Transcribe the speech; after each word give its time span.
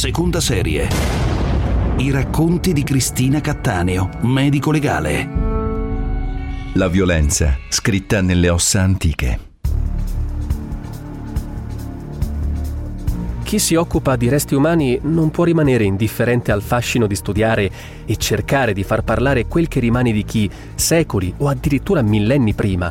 seconda 0.00 0.40
serie. 0.40 0.88
I 1.98 2.10
racconti 2.10 2.72
di 2.72 2.82
Cristina 2.84 3.42
Cattaneo, 3.42 4.08
medico 4.22 4.70
legale. 4.70 5.28
La 6.72 6.88
violenza, 6.88 7.58
scritta 7.68 8.22
nelle 8.22 8.48
ossa 8.48 8.80
antiche. 8.80 9.38
Chi 13.42 13.58
si 13.58 13.74
occupa 13.74 14.16
di 14.16 14.30
resti 14.30 14.54
umani 14.54 14.98
non 15.02 15.30
può 15.30 15.44
rimanere 15.44 15.84
indifferente 15.84 16.50
al 16.50 16.62
fascino 16.62 17.06
di 17.06 17.14
studiare 17.14 17.70
e 18.06 18.16
cercare 18.16 18.72
di 18.72 18.84
far 18.84 19.04
parlare 19.04 19.44
quel 19.44 19.68
che 19.68 19.80
rimane 19.80 20.12
di 20.12 20.24
chi, 20.24 20.50
secoli 20.74 21.34
o 21.36 21.48
addirittura 21.48 22.00
millenni 22.00 22.54
prima, 22.54 22.90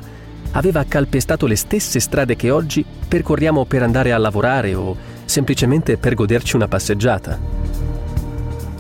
aveva 0.52 0.84
calpestato 0.84 1.48
le 1.48 1.56
stesse 1.56 2.00
strade 2.00 2.36
che 2.36 2.52
oggi 2.52 2.86
percorriamo 3.08 3.66
per 3.66 3.82
andare 3.82 4.12
a 4.12 4.18
lavorare 4.20 4.76
o 4.76 5.18
semplicemente 5.30 5.98
per 5.98 6.16
goderci 6.16 6.56
una 6.56 6.68
passeggiata. 6.68 7.40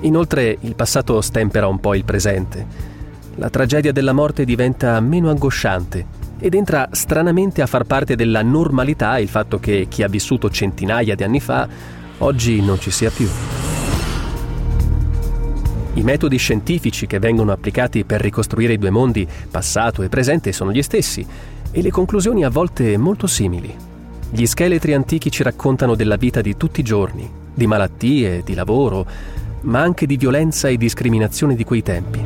Inoltre 0.01 0.57
il 0.61 0.75
passato 0.75 1.21
stempera 1.21 1.67
un 1.67 1.79
po' 1.79 1.93
il 1.93 2.03
presente. 2.03 2.65
La 3.35 3.49
tragedia 3.49 3.91
della 3.91 4.13
morte 4.13 4.43
diventa 4.43 4.99
meno 4.99 5.29
angosciante 5.29 6.17
ed 6.39 6.53
entra 6.55 6.89
stranamente 6.91 7.61
a 7.61 7.67
far 7.67 7.83
parte 7.83 8.15
della 8.15 8.41
normalità 8.41 9.17
il 9.19 9.27
fatto 9.27 9.59
che 9.59 9.87
chi 9.89 10.03
ha 10.03 10.07
vissuto 10.07 10.49
centinaia 10.49 11.15
di 11.15 11.23
anni 11.23 11.39
fa 11.39 11.67
oggi 12.19 12.61
non 12.61 12.79
ci 12.79 12.91
sia 12.91 13.11
più. 13.11 13.29
I 15.93 16.01
metodi 16.01 16.37
scientifici 16.37 17.07
che 17.07 17.19
vengono 17.19 17.51
applicati 17.51 18.05
per 18.05 18.21
ricostruire 18.21 18.73
i 18.73 18.77
due 18.77 18.89
mondi, 18.89 19.27
passato 19.51 20.01
e 20.01 20.09
presente, 20.09 20.53
sono 20.53 20.71
gli 20.71 20.81
stessi 20.81 21.25
e 21.71 21.81
le 21.81 21.91
conclusioni 21.91 22.45
a 22.45 22.49
volte 22.49 22.97
molto 22.97 23.27
simili. 23.27 23.88
Gli 24.31 24.45
scheletri 24.45 24.93
antichi 24.93 25.31
ci 25.31 25.41
raccontano 25.41 25.95
della 25.95 26.15
vita 26.15 26.39
di 26.41 26.55
tutti 26.55 26.81
i 26.81 26.83
giorni, 26.83 27.27
di 27.51 27.65
malattie, 27.65 28.43
di 28.43 28.53
lavoro, 28.53 29.05
ma 29.61 29.81
anche 29.81 30.05
di 30.05 30.17
violenza 30.17 30.67
e 30.67 30.77
discriminazione 30.77 31.55
di 31.55 31.63
quei 31.63 31.81
tempi. 31.81 32.23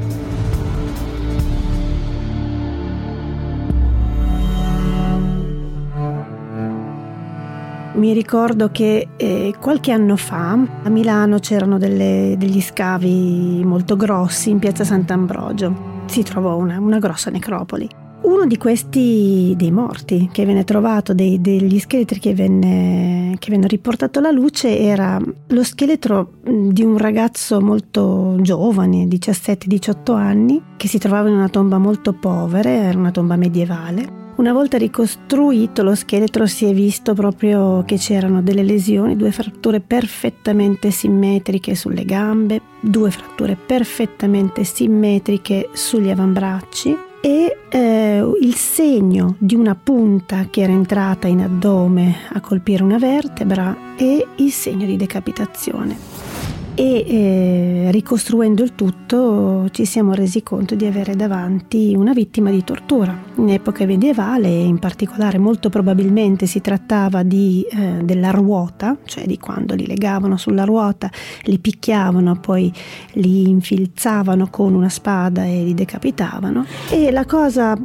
Mi 7.95 8.11
ricordo 8.11 8.69
che 8.69 9.07
eh, 9.15 9.53
qualche 9.61 9.91
anno 9.93 10.17
fa 10.17 10.51
a 10.83 10.89
Milano 10.89 11.39
c'erano 11.39 11.77
delle, 11.77 12.35
degli 12.37 12.59
scavi 12.59 13.63
molto 13.63 13.95
grossi 13.95 14.49
in 14.49 14.59
piazza 14.59 14.83
Sant'Ambrogio. 14.83 16.01
Si 16.07 16.21
trovò 16.21 16.57
una, 16.57 16.79
una 16.79 16.99
grossa 16.99 17.29
necropoli. 17.29 18.02
Uno 18.23 18.45
di 18.45 18.55
questi 18.55 19.53
dei 19.57 19.71
morti 19.71 20.29
che 20.31 20.45
venne 20.45 20.63
trovato, 20.63 21.13
dei, 21.13 21.41
degli 21.41 21.77
scheletri 21.77 22.19
che 22.19 22.33
venne, 22.33 23.35
che 23.37 23.51
venne 23.51 23.67
riportato 23.67 24.19
alla 24.19 24.31
luce, 24.31 24.79
era 24.79 25.19
lo 25.47 25.63
scheletro 25.63 26.35
di 26.41 26.83
un 26.83 26.97
ragazzo 26.97 27.59
molto 27.59 28.37
giovane, 28.39 29.07
17-18 29.07 30.15
anni, 30.15 30.61
che 30.77 30.87
si 30.87 30.99
trovava 30.99 31.27
in 31.27 31.35
una 31.35 31.49
tomba 31.49 31.77
molto 31.77 32.13
povera, 32.13 32.69
era 32.69 32.97
una 32.97 33.11
tomba 33.11 33.35
medievale. 33.35 34.21
Una 34.35 34.53
volta 34.53 34.77
ricostruito 34.77 35.83
lo 35.83 35.93
scheletro 35.93 36.45
si 36.45 36.65
è 36.65 36.73
visto 36.73 37.13
proprio 37.13 37.83
che 37.85 37.97
c'erano 37.97 38.41
delle 38.41 38.63
lesioni, 38.63 39.17
due 39.17 39.31
fratture 39.31 39.81
perfettamente 39.81 40.91
simmetriche 40.91 41.75
sulle 41.75 42.05
gambe, 42.05 42.61
due 42.79 43.11
fratture 43.11 43.57
perfettamente 43.57 44.63
simmetriche 44.63 45.69
sugli 45.73 46.09
avambracci 46.09 47.11
e 47.25 47.57
eh, 47.69 48.31
il 48.41 48.55
segno 48.55 49.35
di 49.37 49.55
una 49.55 49.75
punta 49.81 50.47
che 50.49 50.59
era 50.59 50.73
entrata 50.73 51.25
in 51.29 51.39
addome 51.39 52.17
a 52.33 52.41
colpire 52.41 52.83
una 52.83 52.97
vertebra 52.97 53.95
e 53.95 54.27
il 54.35 54.51
segno 54.51 54.85
di 54.85 54.97
decapitazione 54.97 56.32
e 56.75 57.05
eh, 57.07 57.91
ricostruendo 57.91 58.63
il 58.63 58.73
tutto 58.73 59.67
ci 59.71 59.85
siamo 59.85 60.13
resi 60.13 60.41
conto 60.41 60.73
di 60.75 60.85
avere 60.85 61.15
davanti 61.15 61.93
una 61.95 62.13
vittima 62.13 62.49
di 62.49 62.63
tortura. 62.63 63.15
In 63.35 63.49
epoca 63.49 63.85
medievale 63.85 64.49
in 64.49 64.79
particolare 64.79 65.37
molto 65.37 65.69
probabilmente 65.69 66.45
si 66.47 66.61
trattava 66.61 67.23
di, 67.23 67.65
eh, 67.69 68.03
della 68.03 68.31
ruota, 68.31 68.97
cioè 69.05 69.25
di 69.25 69.37
quando 69.37 69.75
li 69.75 69.85
legavano 69.85 70.37
sulla 70.37 70.63
ruota, 70.63 71.09
li 71.43 71.59
picchiavano, 71.59 72.39
poi 72.39 72.71
li 73.13 73.49
infilzavano 73.49 74.47
con 74.49 74.73
una 74.73 74.89
spada 74.89 75.45
e 75.45 75.63
li 75.63 75.73
decapitavano. 75.73 76.65
E 76.89 77.11
la 77.11 77.25
cosa 77.25 77.77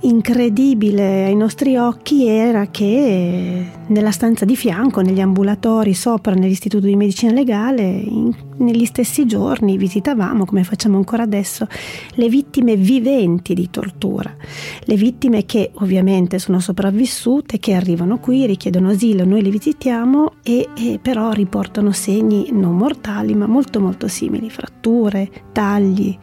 incredibile 0.00 1.24
ai 1.24 1.34
nostri 1.34 1.76
occhi 1.76 2.26
era 2.26 2.66
che 2.66 3.66
nella 3.86 4.10
stanza 4.10 4.44
di 4.44 4.54
fianco, 4.54 5.00
negli 5.00 5.20
ambulatori 5.20 5.94
sopra 5.94 6.34
nell'istituto 6.34 6.86
di 6.86 6.96
medicina 6.96 7.32
legale, 7.32 7.82
in, 7.82 8.34
negli 8.58 8.84
stessi 8.84 9.26
giorni 9.26 9.76
visitavamo, 9.76 10.44
come 10.44 10.64
facciamo 10.64 10.96
ancora 10.96 11.22
adesso, 11.22 11.66
le 12.14 12.28
vittime 12.28 12.76
viventi 12.76 13.54
di 13.54 13.70
tortura, 13.70 14.34
le 14.80 14.94
vittime 14.96 15.46
che 15.46 15.70
ovviamente 15.74 16.38
sono 16.38 16.60
sopravvissute, 16.60 17.58
che 17.58 17.74
arrivano 17.74 18.18
qui, 18.18 18.46
richiedono 18.46 18.90
asilo, 18.90 19.24
noi 19.24 19.42
le 19.42 19.50
visitiamo 19.50 20.34
e, 20.42 20.68
e 20.76 20.98
però 21.00 21.32
riportano 21.32 21.92
segni 21.92 22.48
non 22.52 22.76
mortali 22.76 23.34
ma 23.34 23.46
molto 23.46 23.80
molto 23.80 24.08
simili, 24.08 24.50
fratture, 24.50 25.30
tagli, 25.52 26.16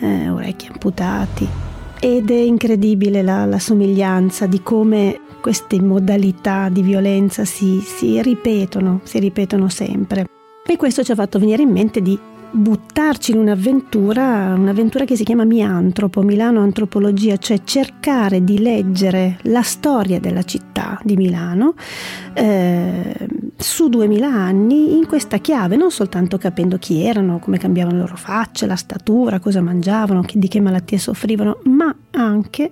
eh, 0.00 0.28
orecchi 0.28 0.68
amputati 0.70 1.76
ed 2.00 2.30
è 2.30 2.34
incredibile 2.34 3.22
la, 3.22 3.44
la 3.44 3.58
somiglianza 3.58 4.46
di 4.46 4.62
come 4.62 5.20
queste 5.40 5.80
modalità 5.80 6.68
di 6.68 6.82
violenza 6.82 7.44
si, 7.44 7.80
si 7.80 8.20
ripetono, 8.22 9.00
si 9.04 9.18
ripetono 9.18 9.68
sempre. 9.68 10.26
E 10.66 10.76
questo 10.76 11.02
ci 11.02 11.12
ha 11.12 11.14
fatto 11.14 11.38
venire 11.38 11.62
in 11.62 11.70
mente 11.70 12.02
di 12.02 12.18
buttarci 12.50 13.32
in 13.32 13.38
un'avventura, 13.38 14.54
un'avventura 14.56 15.04
che 15.04 15.16
si 15.16 15.24
chiama 15.24 15.44
Miantropo, 15.44 16.22
Milano 16.22 16.60
Antropologia, 16.60 17.36
cioè 17.36 17.62
cercare 17.64 18.42
di 18.42 18.58
leggere 18.58 19.38
la 19.42 19.62
storia 19.62 20.18
della 20.18 20.42
città 20.42 20.98
di 21.02 21.16
Milano 21.16 21.74
eh, 22.34 23.28
su 23.56 23.88
duemila 23.88 24.28
anni 24.28 24.96
in 24.96 25.06
questa 25.06 25.38
chiave, 25.38 25.76
non 25.76 25.90
soltanto 25.90 26.38
capendo 26.38 26.78
chi 26.78 27.04
erano, 27.04 27.38
come 27.38 27.58
cambiavano 27.58 27.96
le 27.96 28.02
loro 28.02 28.16
facce, 28.16 28.66
la 28.66 28.76
statura, 28.76 29.40
cosa 29.40 29.60
mangiavano, 29.60 30.24
di 30.32 30.48
che 30.48 30.60
malattie 30.60 30.98
soffrivano, 30.98 31.58
ma 31.64 31.94
anche 32.12 32.70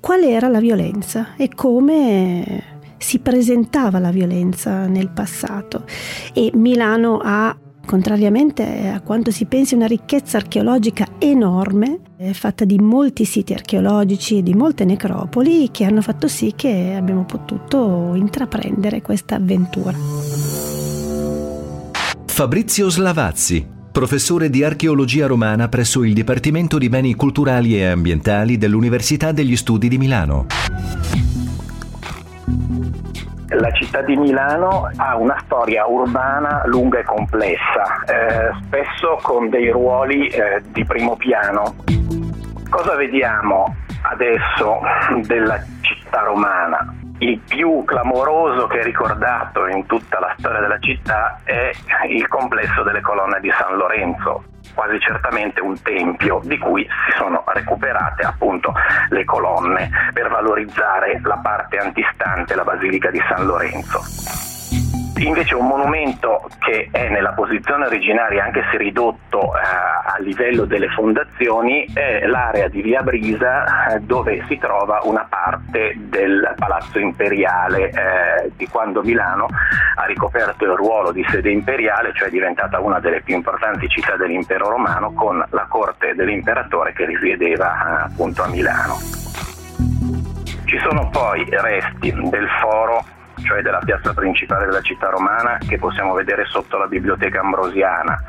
qual 0.00 0.22
era 0.22 0.48
la 0.48 0.60
violenza 0.60 1.36
e 1.36 1.48
come 1.54 2.76
si 2.98 3.20
presentava 3.20 3.98
la 3.98 4.10
violenza 4.10 4.86
nel 4.86 5.10
passato. 5.10 5.84
E 6.32 6.50
Milano 6.54 7.20
ha 7.22 7.56
contrariamente 7.88 8.90
a 8.94 9.00
quanto 9.00 9.30
si 9.30 9.46
pensi, 9.46 9.74
una 9.74 9.86
ricchezza 9.86 10.36
archeologica 10.36 11.06
enorme, 11.18 12.00
fatta 12.32 12.66
di 12.66 12.78
molti 12.78 13.24
siti 13.24 13.54
archeologici 13.54 14.36
e 14.36 14.42
di 14.42 14.52
molte 14.52 14.84
necropoli 14.84 15.70
che 15.70 15.84
hanno 15.84 16.02
fatto 16.02 16.28
sì 16.28 16.52
che 16.54 16.94
abbiamo 16.94 17.24
potuto 17.24 18.12
intraprendere 18.14 19.00
questa 19.00 19.36
avventura. 19.36 19.96
Fabrizio 22.26 22.90
Slavazzi, 22.90 23.66
professore 23.90 24.50
di 24.50 24.62
archeologia 24.62 25.26
romana 25.26 25.68
presso 25.68 26.04
il 26.04 26.12
Dipartimento 26.12 26.76
di 26.76 26.90
Beni 26.90 27.14
Culturali 27.14 27.78
e 27.78 27.86
Ambientali 27.86 28.58
dell'Università 28.58 29.32
degli 29.32 29.56
Studi 29.56 29.88
di 29.88 29.96
Milano 29.96 30.46
la 33.50 33.70
città 33.72 34.02
di 34.02 34.16
Milano 34.16 34.90
ha 34.96 35.16
una 35.16 35.36
storia 35.44 35.86
urbana 35.86 36.62
lunga 36.66 36.98
e 36.98 37.04
complessa, 37.04 38.04
eh, 38.06 38.50
spesso 38.62 39.18
con 39.22 39.48
dei 39.48 39.70
ruoli 39.70 40.28
eh, 40.28 40.62
di 40.68 40.84
primo 40.84 41.16
piano. 41.16 41.74
Cosa 42.68 42.94
vediamo 42.96 43.74
adesso 44.02 44.80
della 45.26 45.62
città 45.80 46.20
romana? 46.20 46.94
Il 47.20 47.40
più 47.48 47.82
clamoroso 47.84 48.66
che 48.66 48.80
è 48.80 48.84
ricordato 48.84 49.66
in 49.66 49.86
tutta 49.86 50.20
la 50.20 50.34
storia 50.38 50.60
della 50.60 50.78
città 50.78 51.40
è 51.42 51.70
il 52.08 52.28
complesso 52.28 52.82
delle 52.82 53.00
colonne 53.00 53.40
di 53.40 53.50
San 53.58 53.76
Lorenzo, 53.76 54.44
quasi 54.78 55.00
certamente 55.00 55.60
un 55.60 55.82
tempio 55.82 56.40
di 56.44 56.56
cui 56.56 56.84
si 56.84 57.16
sono 57.18 57.42
recuperate 57.48 58.22
appunto 58.22 58.72
le 59.08 59.24
colonne 59.24 59.90
per 60.12 60.28
valorizzare 60.28 61.20
la 61.24 61.40
parte 61.42 61.78
antistante 61.78 62.54
la 62.54 62.62
Basilica 62.62 63.10
di 63.10 63.20
San 63.28 63.44
Lorenzo. 63.44 64.57
Invece 65.18 65.54
un 65.54 65.66
monumento 65.66 66.48
che 66.60 66.88
è 66.92 67.08
nella 67.08 67.32
posizione 67.32 67.86
originaria, 67.86 68.44
anche 68.44 68.62
se 68.70 68.76
ridotto 68.76 69.54
eh, 69.56 69.60
a 69.60 70.16
livello 70.20 70.64
delle 70.64 70.88
fondazioni, 70.90 71.86
è 71.92 72.24
l'area 72.26 72.68
di 72.68 72.82
Via 72.82 73.02
Brisa 73.02 73.94
eh, 73.94 74.00
dove 74.00 74.44
si 74.46 74.58
trova 74.58 75.00
una 75.02 75.26
parte 75.28 75.94
del 75.96 76.54
Palazzo 76.56 76.98
Imperiale 76.98 77.90
eh, 77.90 78.52
di 78.56 78.68
quando 78.68 79.02
Milano 79.02 79.46
ha 79.96 80.04
ricoperto 80.04 80.64
il 80.64 80.76
ruolo 80.76 81.10
di 81.10 81.24
sede 81.28 81.50
imperiale, 81.50 82.12
cioè 82.14 82.28
è 82.28 82.30
diventata 82.30 82.78
una 82.78 83.00
delle 83.00 83.20
più 83.22 83.34
importanti 83.34 83.88
città 83.88 84.16
dell'impero 84.16 84.68
romano 84.68 85.12
con 85.12 85.44
la 85.50 85.66
corte 85.68 86.14
dell'imperatore 86.14 86.92
che 86.92 87.04
risiedeva 87.04 87.72
eh, 87.72 88.02
appunto 88.04 88.42
a 88.44 88.48
Milano. 88.48 88.96
Ci 90.64 90.78
sono 90.78 91.08
poi 91.08 91.44
resti 91.50 92.12
del 92.12 92.46
foro 92.60 93.16
cioè 93.42 93.62
della 93.62 93.80
piazza 93.84 94.12
principale 94.14 94.66
della 94.66 94.80
città 94.82 95.08
romana 95.08 95.58
che 95.66 95.78
possiamo 95.78 96.14
vedere 96.14 96.44
sotto 96.46 96.76
la 96.78 96.86
biblioteca 96.86 97.40
ambrosiana. 97.40 98.22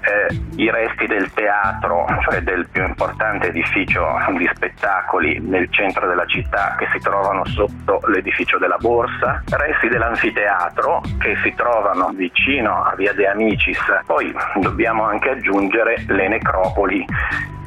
Eh, 0.00 0.40
i 0.56 0.70
resti 0.70 1.06
del 1.06 1.30
teatro, 1.34 2.06
cioè 2.22 2.40
del 2.40 2.68
più 2.70 2.84
importante 2.84 3.48
edificio 3.48 4.06
di 4.36 4.48
spettacoli 4.54 5.38
nel 5.40 5.70
centro 5.70 6.06
della 6.06 6.24
città 6.24 6.76
che 6.78 6.86
si 6.92 6.98
trovano 7.00 7.44
sotto 7.44 8.00
l'edificio 8.06 8.58
della 8.58 8.78
Borsa, 8.78 9.42
resti 9.50 9.88
dell'anfiteatro 9.88 11.02
che 11.18 11.36
si 11.42 11.52
trovano 11.54 12.10
vicino 12.14 12.84
a 12.84 12.94
Via 12.94 13.12
De 13.12 13.26
Amicis, 13.26 13.78
poi 14.06 14.32
dobbiamo 14.60 15.04
anche 15.04 15.30
aggiungere 15.30 16.04
le 16.06 16.28
necropoli 16.28 17.04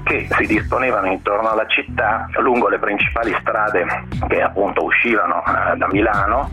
che 0.03 0.27
si 0.31 0.45
disponevano 0.45 1.07
intorno 1.07 1.49
alla 1.49 1.65
città 1.67 2.27
lungo 2.39 2.67
le 2.67 2.79
principali 2.79 3.35
strade 3.39 3.85
che 4.27 4.41
appunto 4.41 4.83
uscivano 4.83 5.43
eh, 5.45 5.77
da 5.77 5.87
Milano 5.87 6.49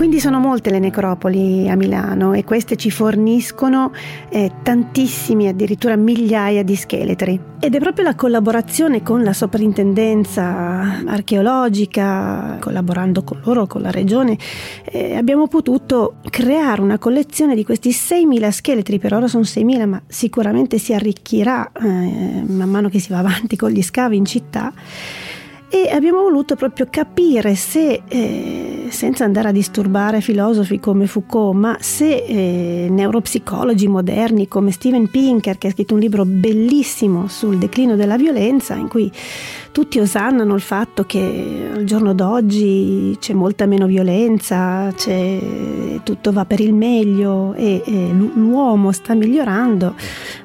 Quindi 0.00 0.18
sono 0.18 0.38
molte 0.38 0.70
le 0.70 0.78
necropoli 0.78 1.68
a 1.68 1.76
Milano 1.76 2.32
e 2.32 2.42
queste 2.42 2.76
ci 2.76 2.90
forniscono 2.90 3.92
eh, 4.30 4.50
tantissimi, 4.62 5.46
addirittura 5.46 5.94
migliaia 5.94 6.62
di 6.62 6.74
scheletri. 6.74 7.38
Ed 7.60 7.74
è 7.74 7.78
proprio 7.78 8.04
la 8.04 8.14
collaborazione 8.14 9.02
con 9.02 9.22
la 9.22 9.34
soprintendenza 9.34 11.02
archeologica, 11.04 12.56
collaborando 12.60 13.22
con 13.22 13.42
loro, 13.44 13.66
con 13.66 13.82
la 13.82 13.90
regione, 13.90 14.38
eh, 14.86 15.16
abbiamo 15.16 15.48
potuto 15.48 16.14
creare 16.30 16.80
una 16.80 16.96
collezione 16.96 17.54
di 17.54 17.62
questi 17.62 17.90
6.000 17.90 18.48
scheletri, 18.48 18.98
per 18.98 19.12
ora 19.12 19.28
sono 19.28 19.42
6.000, 19.42 19.86
ma 19.86 20.00
sicuramente 20.06 20.78
si 20.78 20.94
arricchirà 20.94 21.72
eh, 21.72 22.42
man 22.46 22.70
mano 22.70 22.88
che 22.88 23.00
si 23.00 23.10
va 23.10 23.18
avanti 23.18 23.54
con 23.54 23.68
gli 23.68 23.82
scavi 23.82 24.16
in 24.16 24.24
città 24.24 24.72
e 25.72 25.88
abbiamo 25.88 26.22
voluto 26.22 26.56
proprio 26.56 26.88
capire 26.90 27.54
se, 27.54 28.02
eh, 28.08 28.88
senza 28.90 29.22
andare 29.22 29.48
a 29.48 29.52
disturbare 29.52 30.20
filosofi 30.20 30.80
come 30.80 31.06
Foucault, 31.06 31.56
ma 31.56 31.76
se 31.78 32.24
eh, 32.26 32.88
neuropsicologi 32.90 33.86
moderni 33.86 34.48
come 34.48 34.72
Steven 34.72 35.08
Pinker, 35.08 35.58
che 35.58 35.68
ha 35.68 35.70
scritto 35.70 35.94
un 35.94 36.00
libro 36.00 36.24
bellissimo 36.24 37.28
sul 37.28 37.56
declino 37.58 37.94
della 37.94 38.16
violenza, 38.16 38.74
in 38.74 38.88
cui 38.88 39.12
tutti 39.70 40.00
osannano 40.00 40.56
il 40.56 40.60
fatto 40.60 41.04
che 41.04 41.70
al 41.72 41.84
giorno 41.84 42.14
d'oggi 42.14 43.16
c'è 43.20 43.32
molta 43.32 43.66
meno 43.66 43.86
violenza, 43.86 44.92
tutto 46.02 46.32
va 46.32 46.44
per 46.46 46.58
il 46.58 46.74
meglio 46.74 47.54
e, 47.54 47.80
e 47.84 48.10
l'uomo 48.12 48.90
sta 48.90 49.14
migliorando, 49.14 49.94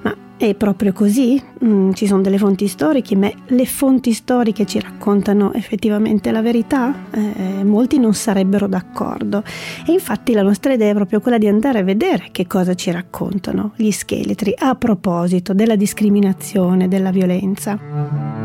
ma 0.03 0.15
è 0.37 0.53
proprio 0.53 0.91
così? 0.91 1.41
Mm, 1.63 1.91
ci 1.93 2.07
sono 2.07 2.21
delle 2.21 2.37
fonti 2.37 2.67
storiche, 2.67 3.15
ma 3.15 3.31
le 3.47 3.65
fonti 3.65 4.11
storiche 4.11 4.65
ci 4.65 4.79
raccontano 4.79 5.53
effettivamente 5.53 6.31
la 6.31 6.41
verità? 6.41 6.93
Eh, 7.11 7.63
molti 7.63 7.99
non 7.99 8.13
sarebbero 8.13 8.67
d'accordo. 8.67 9.43
E 9.87 9.91
infatti 9.91 10.33
la 10.33 10.41
nostra 10.41 10.73
idea 10.73 10.91
è 10.91 10.93
proprio 10.93 11.21
quella 11.21 11.37
di 11.37 11.47
andare 11.47 11.79
a 11.79 11.83
vedere 11.83 12.29
che 12.31 12.47
cosa 12.47 12.73
ci 12.73 12.91
raccontano 12.91 13.71
gli 13.75 13.91
scheletri 13.91 14.53
a 14.57 14.75
proposito 14.75 15.53
della 15.53 15.75
discriminazione, 15.75 16.87
della 16.87 17.11
violenza. 17.11 18.35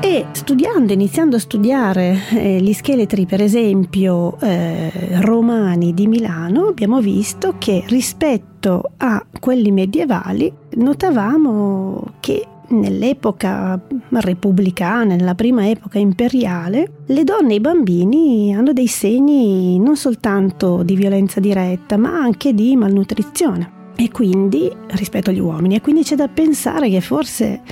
E 0.00 0.26
studiando, 0.30 0.92
iniziando 0.92 1.36
a 1.36 1.38
studiare 1.40 2.18
eh, 2.30 2.60
gli 2.60 2.72
scheletri, 2.72 3.26
per 3.26 3.42
esempio, 3.42 4.38
eh, 4.40 5.20
romani 5.20 5.92
di 5.92 6.06
Milano, 6.06 6.68
abbiamo 6.68 7.00
visto 7.00 7.56
che 7.58 7.82
rispetto 7.88 8.57
a 8.96 9.24
quelli 9.38 9.70
medievali 9.70 10.52
notavamo 10.76 12.14
che 12.20 12.46
nell'epoca 12.68 13.80
repubblicana, 14.10 15.14
nella 15.14 15.34
prima 15.34 15.68
epoca 15.68 15.98
imperiale, 15.98 16.90
le 17.06 17.24
donne 17.24 17.52
e 17.52 17.56
i 17.56 17.60
bambini 17.60 18.54
hanno 18.54 18.72
dei 18.72 18.86
segni 18.86 19.78
non 19.78 19.96
soltanto 19.96 20.82
di 20.82 20.94
violenza 20.94 21.40
diretta, 21.40 21.96
ma 21.96 22.10
anche 22.10 22.52
di 22.54 22.76
malnutrizione. 22.76 23.76
E 23.96 24.10
quindi 24.10 24.70
rispetto 24.90 25.30
agli 25.30 25.40
uomini 25.40 25.74
e 25.74 25.80
quindi 25.80 26.04
c'è 26.04 26.14
da 26.14 26.28
pensare 26.28 26.88
che 26.88 27.00
forse 27.00 27.62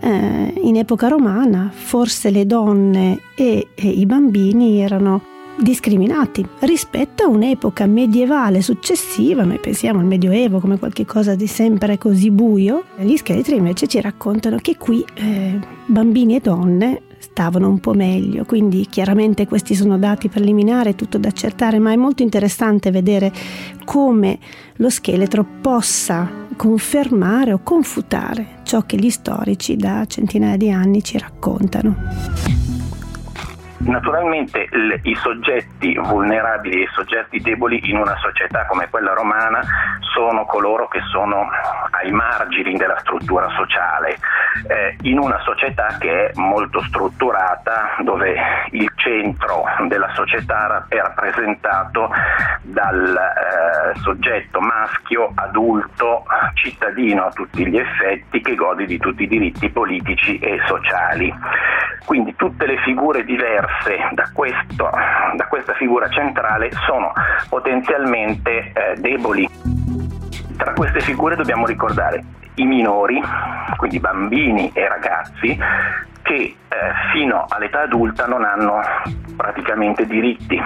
eh, 0.00 0.52
in 0.60 0.76
epoca 0.76 1.06
romana 1.06 1.70
forse 1.72 2.30
le 2.30 2.44
donne 2.44 3.20
e, 3.36 3.68
e 3.72 3.88
i 3.88 4.04
bambini 4.04 4.80
erano 4.80 5.34
discriminati 5.58 6.46
rispetto 6.60 7.24
a 7.24 7.28
un'epoca 7.28 7.86
medievale 7.86 8.60
successiva, 8.62 9.44
noi 9.44 9.58
pensiamo 9.58 10.00
al 10.00 10.06
Medioevo 10.06 10.60
come 10.60 10.78
qualcosa 10.78 11.34
di 11.34 11.46
sempre 11.46 11.98
così 11.98 12.30
buio, 12.30 12.84
gli 12.98 13.16
scheletri 13.16 13.56
invece 13.56 13.86
ci 13.86 14.00
raccontano 14.00 14.56
che 14.58 14.76
qui 14.76 15.04
eh, 15.14 15.58
bambini 15.86 16.36
e 16.36 16.40
donne 16.40 17.02
stavano 17.18 17.68
un 17.68 17.80
po' 17.80 17.92
meglio, 17.92 18.44
quindi 18.44 18.86
chiaramente 18.88 19.46
questi 19.46 19.74
sono 19.74 19.98
dati 19.98 20.28
preliminari, 20.28 20.94
tutto 20.94 21.18
da 21.18 21.28
accertare, 21.28 21.78
ma 21.78 21.92
è 21.92 21.96
molto 21.96 22.22
interessante 22.22 22.90
vedere 22.90 23.32
come 23.84 24.38
lo 24.76 24.90
scheletro 24.90 25.44
possa 25.60 26.44
confermare 26.56 27.52
o 27.52 27.60
confutare 27.62 28.60
ciò 28.64 28.82
che 28.82 28.96
gli 28.96 29.10
storici 29.10 29.76
da 29.76 30.04
centinaia 30.06 30.56
di 30.56 30.70
anni 30.70 31.02
ci 31.02 31.18
raccontano. 31.18 32.65
Naturalmente 33.86 34.68
i 35.02 35.14
soggetti 35.14 35.96
vulnerabili 35.96 36.80
e 36.80 36.82
i 36.82 36.88
soggetti 36.92 37.40
deboli 37.40 37.80
in 37.88 37.96
una 37.98 38.16
società 38.16 38.66
come 38.66 38.88
quella 38.90 39.12
romana 39.12 39.60
sono 40.12 40.44
coloro 40.44 40.88
che 40.88 41.00
sono 41.10 41.48
ai 41.90 42.10
margini 42.10 42.76
della 42.76 42.98
struttura 42.98 43.48
sociale, 43.50 44.16
eh, 44.68 44.96
in 45.02 45.18
una 45.18 45.38
società 45.40 45.96
che 46.00 46.30
è 46.30 46.32
molto 46.34 46.82
strutturata, 46.84 47.96
dove 48.00 48.34
il 48.70 48.90
centro 48.96 49.64
della 49.86 50.10
società 50.14 50.86
è 50.88 50.96
rappresentato 50.96 52.10
dal 52.62 53.16
eh, 53.16 53.98
soggetto 54.00 54.60
maschio, 54.60 55.30
adulto, 55.34 56.24
cittadino 56.54 57.26
a 57.26 57.30
tutti 57.30 57.66
gli 57.66 57.78
effetti, 57.78 58.40
che 58.40 58.54
gode 58.54 58.86
di 58.86 58.98
tutti 58.98 59.24
i 59.24 59.28
diritti 59.28 59.70
politici 59.70 60.38
e 60.38 60.60
sociali. 60.66 61.32
Quindi 62.04 62.34
tutte 62.36 62.66
le 62.66 62.78
figure 62.78 63.24
diverse 63.24 63.75
da, 64.12 64.30
questo, 64.32 64.90
da 65.34 65.46
questa 65.46 65.74
figura 65.74 66.08
centrale 66.08 66.70
sono 66.86 67.12
potenzialmente 67.48 68.72
eh, 68.72 68.94
deboli. 68.96 69.48
Tra 70.56 70.72
queste 70.72 71.00
figure 71.00 71.36
dobbiamo 71.36 71.66
ricordare 71.66 72.24
i 72.54 72.64
minori, 72.64 73.22
quindi 73.76 74.00
bambini 74.00 74.70
e 74.72 74.88
ragazzi, 74.88 75.58
che 76.22 76.34
eh, 76.34 76.56
fino 77.12 77.44
all'età 77.48 77.82
adulta 77.82 78.26
non 78.26 78.44
hanno 78.44 78.80
praticamente 79.36 80.06
diritti 80.06 80.60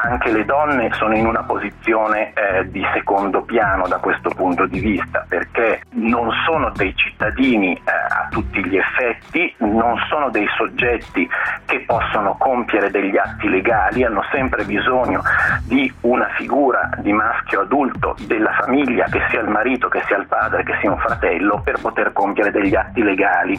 anche 0.00 0.30
le 0.30 0.44
donne 0.44 0.92
sono 0.92 1.16
in 1.16 1.26
una 1.26 1.42
posizione 1.42 2.32
eh, 2.34 2.70
di 2.70 2.84
secondo 2.94 3.42
piano 3.42 3.88
da 3.88 3.98
questo 3.98 4.30
punto 4.30 4.66
di 4.66 4.78
vista 4.78 5.24
perché 5.28 5.82
non 5.94 6.30
sono 6.46 6.70
dei 6.70 6.94
cittadini 6.94 7.74
eh, 7.74 7.80
a 7.90 8.28
tutti 8.30 8.64
gli 8.64 8.76
effetti, 8.76 9.52
non 9.58 9.96
sono 10.08 10.30
dei 10.30 10.46
soggetti 10.56 11.28
che 11.64 11.80
possono 11.80 12.36
compiere 12.38 12.90
degli 12.90 13.16
atti 13.16 13.48
legali, 13.48 14.04
hanno 14.04 14.22
sempre 14.30 14.64
bisogno 14.64 15.22
di 15.64 15.92
una 16.02 16.28
figura 16.36 16.90
di 16.98 17.12
maschio 17.12 17.62
adulto 17.62 18.14
della 18.26 18.52
famiglia, 18.52 19.04
che 19.06 19.20
sia 19.30 19.40
il 19.40 19.48
marito, 19.48 19.88
che 19.88 20.02
sia 20.06 20.18
il 20.18 20.26
padre, 20.26 20.62
che 20.62 20.76
sia 20.80 20.92
un 20.92 20.98
fratello, 20.98 21.60
per 21.62 21.80
poter 21.80 22.12
compiere 22.12 22.52
degli 22.52 22.74
atti 22.74 23.02
legali. 23.02 23.58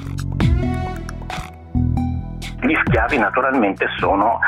Gli 2.61 2.75
schiavi 2.85 3.17
naturalmente 3.17 3.87
sono 3.97 4.39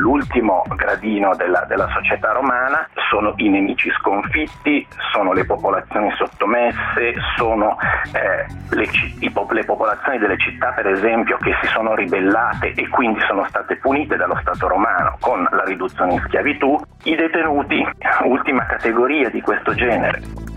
l'ultimo 0.00 0.64
gradino 0.74 1.34
della, 1.34 1.64
della, 1.68 1.88
società 1.92 2.32
romana, 2.32 2.88
sono 3.10 3.34
i 3.36 3.48
nemici 3.48 3.90
sconfitti, 3.98 4.86
sono 5.12 5.32
le 5.32 5.44
popolazioni 5.44 6.10
sottomesse, 6.16 7.14
sono 7.36 7.76
eh, 8.12 8.46
le, 8.74 8.88
i, 9.20 9.32
le 9.50 9.64
popolazioni 9.64 10.18
delle 10.18 10.38
città 10.38 10.72
per 10.72 10.86
esempio 10.86 11.36
che 11.38 11.56
si 11.60 11.68
sono 11.68 11.94
ribellate 11.94 12.72
e 12.74 12.88
quindi 12.88 13.20
sono 13.26 13.44
state 13.48 13.76
punite 13.76 14.16
dallo 14.16 14.38
Stato 14.40 14.68
romano 14.68 15.16
con 15.20 15.46
la 15.50 15.64
riduzione 15.64 16.14
in 16.14 16.22
schiavitù, 16.26 16.78
i 17.04 17.14
detenuti, 17.16 17.86
ultima 18.24 18.64
categoria 18.66 19.28
di 19.30 19.40
questo 19.40 19.74
genere 19.74 20.49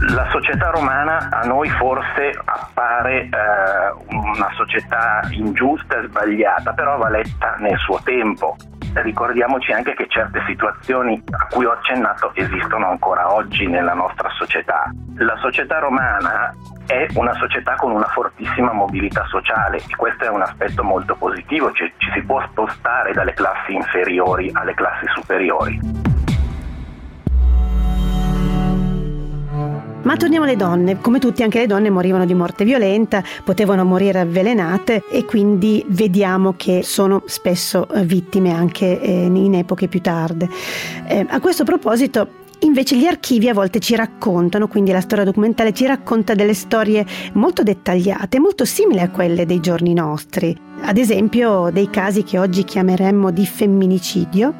la 0.00 0.28
società 0.30 0.70
romana 0.70 1.28
a 1.30 1.44
noi 1.44 1.68
forse 1.70 2.30
appare 2.44 3.22
eh, 3.22 3.28
una 4.08 4.48
società 4.54 5.22
ingiusta 5.30 5.98
e 5.98 6.06
sbagliata, 6.06 6.72
però 6.72 6.96
va 6.98 7.08
letta 7.08 7.56
nel 7.58 7.76
suo 7.78 8.00
tempo. 8.04 8.56
Ricordiamoci 8.94 9.72
anche 9.72 9.94
che 9.94 10.06
certe 10.08 10.40
situazioni 10.46 11.20
a 11.30 11.46
cui 11.50 11.64
ho 11.64 11.72
accennato 11.72 12.30
esistono 12.34 12.88
ancora 12.88 13.32
oggi 13.32 13.66
nella 13.66 13.94
nostra 13.94 14.28
società. 14.30 14.90
La 15.16 15.36
società 15.38 15.80
romana 15.80 16.54
è 16.86 17.06
una 17.14 17.34
società 17.34 17.74
con 17.74 17.90
una 17.90 18.06
fortissima 18.06 18.72
mobilità 18.72 19.26
sociale 19.26 19.78
e 19.78 19.96
questo 19.96 20.24
è 20.24 20.28
un 20.28 20.42
aspetto 20.42 20.82
molto 20.84 21.16
positivo, 21.16 21.72
cioè, 21.72 21.92
ci 21.98 22.10
si 22.12 22.22
può 22.22 22.40
spostare 22.50 23.12
dalle 23.12 23.34
classi 23.34 23.74
inferiori 23.74 24.50
alle 24.54 24.74
classi 24.74 25.06
superiori. 25.08 26.17
Ma 30.02 30.16
torniamo 30.16 30.44
alle 30.44 30.56
donne, 30.56 31.00
come 31.00 31.18
tutti 31.18 31.42
anche 31.42 31.58
le 31.58 31.66
donne 31.66 31.90
morivano 31.90 32.24
di 32.24 32.34
morte 32.34 32.64
violenta, 32.64 33.22
potevano 33.44 33.84
morire 33.84 34.20
avvelenate 34.20 35.02
e 35.10 35.24
quindi 35.24 35.84
vediamo 35.88 36.54
che 36.56 36.82
sono 36.82 37.22
spesso 37.26 37.88
eh, 37.88 38.04
vittime 38.04 38.52
anche 38.52 39.00
eh, 39.00 39.24
in 39.24 39.54
epoche 39.54 39.88
più 39.88 40.00
tarde. 40.00 40.48
Eh, 41.06 41.26
a 41.28 41.40
questo 41.40 41.64
proposito 41.64 42.46
Invece 42.62 42.96
gli 42.96 43.06
archivi 43.06 43.48
a 43.48 43.54
volte 43.54 43.78
ci 43.78 43.94
raccontano, 43.94 44.66
quindi 44.66 44.90
la 44.90 45.00
storia 45.00 45.24
documentale 45.24 45.72
ci 45.72 45.86
racconta 45.86 46.34
delle 46.34 46.54
storie 46.54 47.06
molto 47.34 47.62
dettagliate, 47.62 48.40
molto 48.40 48.64
simili 48.64 48.98
a 48.98 49.10
quelle 49.10 49.46
dei 49.46 49.60
giorni 49.60 49.94
nostri, 49.94 50.56
ad 50.80 50.96
esempio 50.96 51.70
dei 51.72 51.88
casi 51.88 52.24
che 52.24 52.36
oggi 52.36 52.64
chiameremmo 52.64 53.30
di 53.30 53.46
femminicidio 53.46 54.54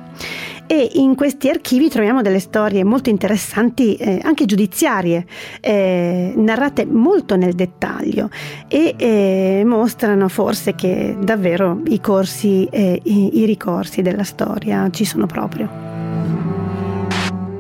e 0.69 0.91
in 0.95 1.15
questi 1.15 1.49
archivi 1.49 1.89
troviamo 1.89 2.21
delle 2.21 2.41
storie 2.41 2.85
molto 2.85 3.09
interessanti, 3.09 3.97
eh, 3.97 4.21
anche 4.23 4.45
giudiziarie, 4.45 5.27
eh, 5.61 6.33
narrate 6.37 6.85
molto 6.85 7.37
nel 7.37 7.55
dettaglio 7.55 8.29
e 8.69 8.95
eh, 8.97 9.63
mostrano 9.65 10.29
forse 10.29 10.75
che 10.75 11.17
davvero 11.19 11.81
i 11.87 12.01
corsi 12.01 12.69
e 12.71 13.01
i, 13.03 13.41
i 13.41 13.47
ricorsi 13.47 14.03
della 14.03 14.25
storia 14.25 14.89
ci 14.91 15.07
sono 15.07 15.25
proprio. 15.27 15.69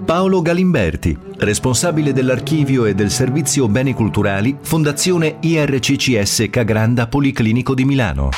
Paolo 0.05 0.41
Galimberti, 0.43 1.17
responsabile 1.38 2.12
dell'archivio 2.12 2.85
e 2.85 2.95
del 2.95 3.11
servizio 3.11 3.69
beni 3.69 3.95
culturali, 3.95 4.57
Fondazione 4.61 5.37
IRCCS 5.41 6.47
Cagranda 6.50 7.09
Policlinico 7.09 7.75
di 7.75 7.85
Milano. 7.85 8.31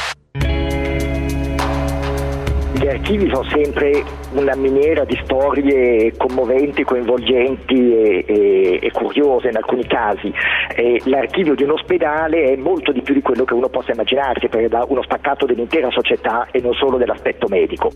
Gli 2.81 2.89
archivi 2.89 3.29
sono 3.29 3.47
sempre 3.51 4.03
una 4.33 4.57
miniera 4.57 5.05
di 5.05 5.15
storie 5.23 6.17
commoventi, 6.17 6.83
coinvolgenti 6.83 7.75
e, 7.75 8.25
e, 8.27 8.79
e 8.81 8.91
curiose 8.91 9.51
in 9.51 9.57
alcuni 9.57 9.87
casi. 9.87 10.33
E 10.75 10.99
l'archivio 11.05 11.55
di 11.55 11.65
un 11.65 11.73
ospedale 11.73 12.45
è 12.45 12.57
molto 12.57 12.91
di 12.91 13.03
più 13.03 13.13
di 13.13 13.21
quello 13.21 13.45
che 13.45 13.53
uno 13.53 13.69
possa 13.69 13.93
immaginarsi, 13.93 14.49
perché 14.49 14.69
dà 14.69 14.87
uno 14.89 15.03
spaccato 15.03 15.45
dell'intera 15.45 15.91
società 15.91 16.49
e 16.51 16.63
non 16.63 16.73
solo 16.73 16.97
dell'aspetto 16.97 17.49
medico 17.51 17.91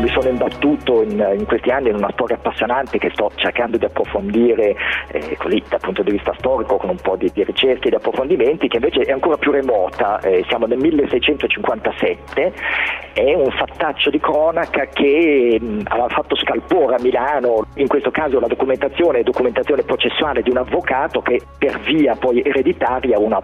mi 0.00 0.08
sono 0.08 0.28
imbattuto 0.28 1.02
in, 1.02 1.34
in, 1.38 1.44
questi 1.44 1.70
anni 1.70 1.90
in 1.90 1.96
una 1.96 2.10
storia 2.12 2.36
appassionante 2.36 2.98
che 2.98 3.10
sto 3.12 3.30
cercando 3.34 3.76
di 3.76 3.84
approfondire 3.84 4.74
eh, 5.08 5.36
così 5.36 5.62
dal 5.68 5.80
punto 5.80 6.02
di 6.02 6.12
vista 6.12 6.32
storico 6.38 6.78
con 6.78 6.88
un 6.88 6.96
po' 6.96 7.16
di, 7.16 7.30
di 7.32 7.44
ricerche 7.44 7.88
e 7.88 7.90
di 7.90 7.96
approfondimenti 7.96 8.66
che 8.68 8.78
invece 8.78 9.02
è 9.02 9.12
ancora 9.12 9.36
più 9.36 9.50
remota, 9.50 10.18
eh, 10.20 10.42
siamo 10.48 10.64
nel 10.66 10.78
1657, 10.78 12.52
è 13.12 13.34
un 13.34 13.50
fattaccio 13.50 14.08
di 14.08 14.18
cronaca 14.18 14.86
che 14.86 15.58
mh, 15.60 15.82
aveva 15.84 16.08
fatto 16.08 16.34
scalpore 16.34 16.94
a 16.94 17.00
Milano, 17.00 17.66
in 17.74 17.86
questo 17.86 18.10
caso 18.10 18.40
la 18.40 18.46
documentazione, 18.46 19.22
documentazione 19.22 19.82
processuale 19.82 20.40
di 20.40 20.50
un 20.50 20.56
avvocato 20.56 21.20
che 21.20 21.40
per 21.58 21.78
via 21.80 22.14
poi 22.14 22.40
ereditaria 22.42 23.18
una 23.18 23.40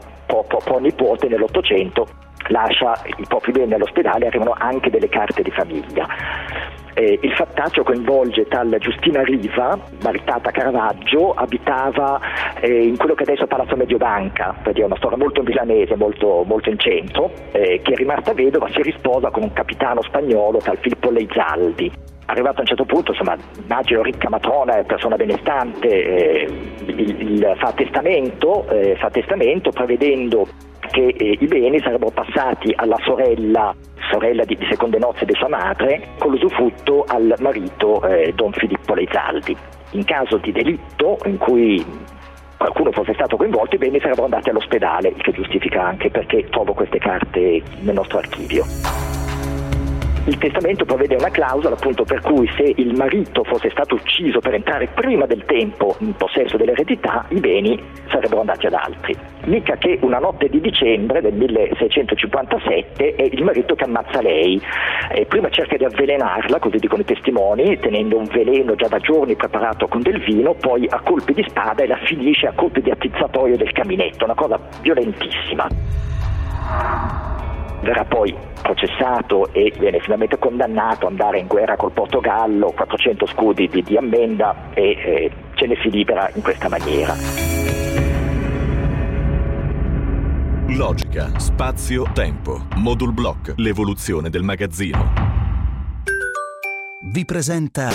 nipote 0.80 1.28
nell'Ottocento 1.28 2.06
lascia 2.48 2.94
i 3.04 3.24
propri 3.26 3.52
beni 3.52 3.74
all'ospedale, 3.74 4.26
arrivano 4.26 4.54
anche 4.56 4.90
delle 4.90 5.08
carte 5.08 5.42
di 5.42 5.50
famiglia. 5.50 6.06
Eh, 6.94 7.18
il 7.20 7.32
fattaccio 7.34 7.82
coinvolge 7.82 8.46
tal 8.48 8.74
Giustina 8.78 9.22
Riva, 9.22 9.78
maritata 10.02 10.50
Caravaggio, 10.50 11.32
abitava 11.32 12.18
eh, 12.60 12.86
in 12.86 12.96
quello 12.96 13.14
che 13.14 13.24
adesso 13.24 13.44
è 13.44 13.46
Palazzo 13.46 13.76
Mediobanca, 13.76 14.54
quindi 14.62 14.80
è 14.80 14.84
una 14.84 14.96
storia 14.96 15.18
molto 15.18 15.42
milanese, 15.42 15.94
molto, 15.94 16.42
molto 16.46 16.70
in 16.70 16.78
centro, 16.78 17.30
eh, 17.52 17.80
che 17.82 17.92
è 17.92 17.96
rimasta 17.96 18.32
vedova, 18.32 18.68
si 18.70 18.80
risposa 18.80 19.30
con 19.30 19.42
un 19.42 19.52
capitano 19.52 20.00
spagnolo 20.02 20.58
tal 20.58 20.78
Filippo 20.78 21.10
Leizaldi 21.10 22.14
arrivato 22.26 22.58
a 22.58 22.60
un 22.60 22.66
certo 22.66 22.84
punto, 22.84 23.12
insomma, 23.12 23.36
immagino 23.62 24.02
ricca 24.02 24.28
matrona, 24.28 24.82
persona 24.82 25.16
benestante, 25.16 25.88
eh, 25.88 26.48
il, 26.86 27.20
il, 27.20 27.54
fa, 27.58 27.72
testamento, 27.72 28.68
eh, 28.68 28.96
fa 28.96 29.10
testamento 29.10 29.70
prevedendo 29.70 30.46
che 30.90 31.14
eh, 31.16 31.36
i 31.40 31.46
beni 31.46 31.80
sarebbero 31.80 32.10
passati 32.10 32.72
alla 32.74 32.98
sorella, 33.02 33.74
sorella 34.10 34.44
di, 34.44 34.56
di, 34.56 34.66
seconde 34.68 34.98
nozze 34.98 35.24
di 35.24 35.34
sua 35.34 35.48
madre, 35.48 36.08
con 36.18 36.30
l'usufrutto 36.30 37.04
al 37.06 37.34
marito 37.40 38.02
eh, 38.06 38.32
Don 38.34 38.52
Filippo 38.52 38.94
Leizaldi. 38.94 39.56
In 39.92 40.04
caso 40.04 40.36
di 40.38 40.52
delitto 40.52 41.18
in 41.24 41.38
cui 41.38 41.84
qualcuno 42.56 42.90
fosse 42.90 43.14
stato 43.14 43.36
coinvolto, 43.36 43.74
i 43.74 43.78
beni 43.78 44.00
sarebbero 44.00 44.24
andati 44.24 44.50
all'ospedale, 44.50 45.08
il 45.08 45.22
che 45.22 45.32
giustifica 45.32 45.84
anche 45.84 46.10
perché 46.10 46.48
trovo 46.48 46.72
queste 46.72 46.98
carte 46.98 47.62
nel 47.80 47.94
nostro 47.94 48.18
archivio. 48.18 49.15
Il 50.26 50.38
testamento 50.38 50.84
prevede 50.84 51.14
una 51.14 51.30
clausola 51.30 51.76
appunto 51.76 52.02
per 52.02 52.20
cui 52.20 52.50
se 52.56 52.74
il 52.74 52.96
marito 52.96 53.44
fosse 53.44 53.70
stato 53.70 53.94
ucciso 53.94 54.40
per 54.40 54.54
entrare 54.54 54.88
prima 54.88 55.24
del 55.24 55.44
tempo 55.44 55.94
in 56.00 56.16
possesso 56.16 56.56
dell'eredità, 56.56 57.24
i 57.28 57.38
beni 57.38 57.80
sarebbero 58.08 58.40
andati 58.40 58.66
ad 58.66 58.72
altri. 58.72 59.16
Mica 59.44 59.76
che 59.76 60.00
una 60.02 60.18
notte 60.18 60.48
di 60.48 60.60
dicembre 60.60 61.20
del 61.20 61.34
1657 61.34 63.14
è 63.14 63.22
il 63.22 63.44
marito 63.44 63.76
che 63.76 63.84
ammazza 63.84 64.20
lei. 64.20 64.60
Eh, 65.12 65.26
prima 65.26 65.48
cerca 65.48 65.76
di 65.76 65.84
avvelenarla, 65.84 66.58
così 66.58 66.78
dicono 66.78 67.02
i 67.02 67.04
testimoni, 67.04 67.78
tenendo 67.78 68.18
un 68.18 68.24
veleno 68.24 68.74
già 68.74 68.88
da 68.88 68.98
giorni 68.98 69.36
preparato 69.36 69.86
con 69.86 70.00
del 70.00 70.18
vino, 70.18 70.54
poi 70.54 70.88
a 70.90 71.00
colpi 71.04 71.34
di 71.34 71.44
spada 71.46 71.84
e 71.84 71.86
la 71.86 71.98
finisce 72.04 72.48
a 72.48 72.52
colpi 72.52 72.80
di 72.82 72.90
attizzatoio 72.90 73.56
del 73.56 73.70
caminetto, 73.70 74.24
una 74.24 74.34
cosa 74.34 74.58
violentissima 74.82 75.68
verrà 77.80 78.04
poi 78.04 78.34
processato 78.62 79.52
e 79.52 79.72
viene 79.78 80.00
finalmente 80.00 80.38
condannato 80.38 81.06
ad 81.06 81.12
andare 81.12 81.38
in 81.38 81.46
guerra 81.46 81.76
col 81.76 81.92
Portogallo, 81.92 82.72
400 82.72 83.26
scudi 83.26 83.68
di, 83.68 83.82
di 83.82 83.96
ammenda 83.96 84.70
e 84.74 84.90
eh, 84.90 85.30
ce 85.54 85.66
ne 85.66 85.76
si 85.82 85.90
libera 85.90 86.30
in 86.34 86.42
questa 86.42 86.68
maniera. 86.68 87.14
Logica, 90.68 91.38
spazio, 91.38 92.06
tempo. 92.12 92.66
Modul 92.76 93.12
Block, 93.12 93.54
l'evoluzione 93.56 94.30
del 94.30 94.42
magazzino. 94.42 95.34
Vi 97.12 97.24
presenta 97.24 97.88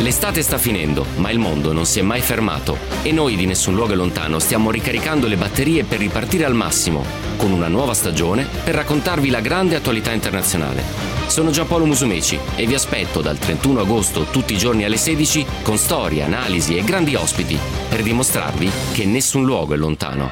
L'estate 0.00 0.42
sta 0.42 0.58
finendo, 0.58 1.04
ma 1.16 1.30
il 1.30 1.40
mondo 1.40 1.72
non 1.72 1.84
si 1.84 1.98
è 1.98 2.02
mai 2.02 2.20
fermato 2.20 2.76
e 3.02 3.10
noi 3.10 3.34
di 3.34 3.46
Nessun 3.46 3.74
Luogo 3.74 3.96
Lontano 3.96 4.38
stiamo 4.38 4.70
ricaricando 4.70 5.26
le 5.26 5.34
batterie 5.34 5.82
per 5.82 5.98
ripartire 5.98 6.44
al 6.44 6.54
massimo, 6.54 7.02
con 7.38 7.52
una 7.52 7.68
nuova 7.68 7.94
stagione 7.94 8.46
per 8.64 8.74
raccontarvi 8.74 9.30
la 9.30 9.40
grande 9.40 9.76
attualità 9.76 10.12
internazionale. 10.12 10.82
Sono 11.28 11.50
Giampaolo 11.50 11.86
Musumeci 11.86 12.38
e 12.56 12.66
vi 12.66 12.74
aspetto 12.74 13.22
dal 13.22 13.38
31 13.38 13.80
agosto 13.80 14.24
tutti 14.24 14.52
i 14.52 14.58
giorni 14.58 14.84
alle 14.84 14.98
16 14.98 15.46
con 15.62 15.78
storie, 15.78 16.24
analisi 16.24 16.76
e 16.76 16.84
grandi 16.84 17.14
ospiti 17.14 17.56
per 17.88 18.02
dimostrarvi 18.02 18.70
che 18.92 19.06
nessun 19.06 19.44
luogo 19.44 19.72
è 19.72 19.76
lontano. 19.76 20.30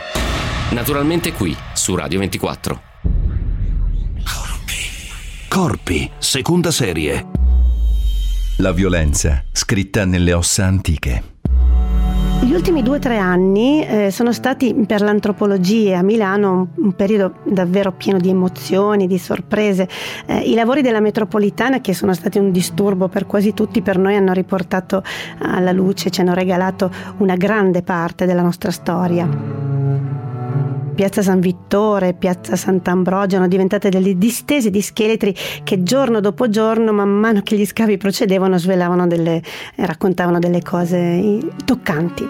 Naturalmente 0.71 1.33
qui, 1.33 1.57
su 1.73 1.95
Radio 1.95 2.19
24. 2.19 2.83
Corpi, 5.49 6.11
seconda 6.19 6.71
serie. 6.71 7.27
La 8.59 8.73
violenza, 8.73 9.45
scritta 9.53 10.05
nelle 10.05 10.33
ossa 10.33 10.67
antiche. 10.67 11.36
Gli 12.43 12.53
ultimi 12.53 12.83
due 12.83 12.97
o 12.97 13.01
tre 13.01 13.17
anni 13.19 13.85
eh, 13.85 14.11
sono 14.11 14.33
stati 14.33 14.75
per 14.87 15.01
l'antropologia 15.01 15.99
a 15.99 16.03
Milano 16.03 16.53
un, 16.53 16.85
un, 16.85 16.93
periodo 16.93 17.35
davvero 17.45 17.93
pieno 17.93 18.19
di 18.19 18.29
emozioni, 18.29 19.07
di 19.07 19.19
sorprese. 19.19 19.89
Eh, 20.27 20.39
I 20.41 20.55
lavori 20.55 20.83
della 20.83 21.01
metropolitana, 21.01 21.81
che 21.81 21.95
sono 21.95 22.15
stati 22.15 22.39
un 22.39 22.53
disturbo 22.53 23.09
per 23.09 23.27
quasi 23.27 23.53
tutti, 23.53 23.83
per 23.83 23.99
noi 23.99 24.15
hanno 24.15 24.33
riportato 24.33 25.03
alla 25.41 25.73
luce, 25.73 26.11
ci 26.11 26.21
hanno 26.21 26.35
regalato 26.35 26.91
una 27.19 27.35
grande 27.35 27.83
parte 27.83 28.27
della 28.27 28.43
nostra 28.43 28.71
storia. 28.71 29.66
Piazza 30.97 31.21
San 31.21 31.41
Vittore, 31.41 32.15
Piazza 32.15 32.57
Sant'Ambrogio 32.57 33.37
hanno 33.37 33.49
diventate 33.49 33.91
delle 33.91 34.17
distese 34.17 34.71
di 34.71 34.81
scheletri 34.81 35.35
che 35.63 35.83
giorno 35.83 36.21
dopo 36.21 36.49
giorno, 36.49 36.91
man 36.91 37.11
mano 37.11 37.43
che 37.43 37.55
gli 37.55 37.67
scavi 37.67 37.99
procedevano, 37.99 38.57
svelavano 38.57 39.07
delle, 39.07 39.43
raccontavano 39.75 40.39
delle 40.39 40.63
cose 40.63 41.39
toccanti. 41.67 42.27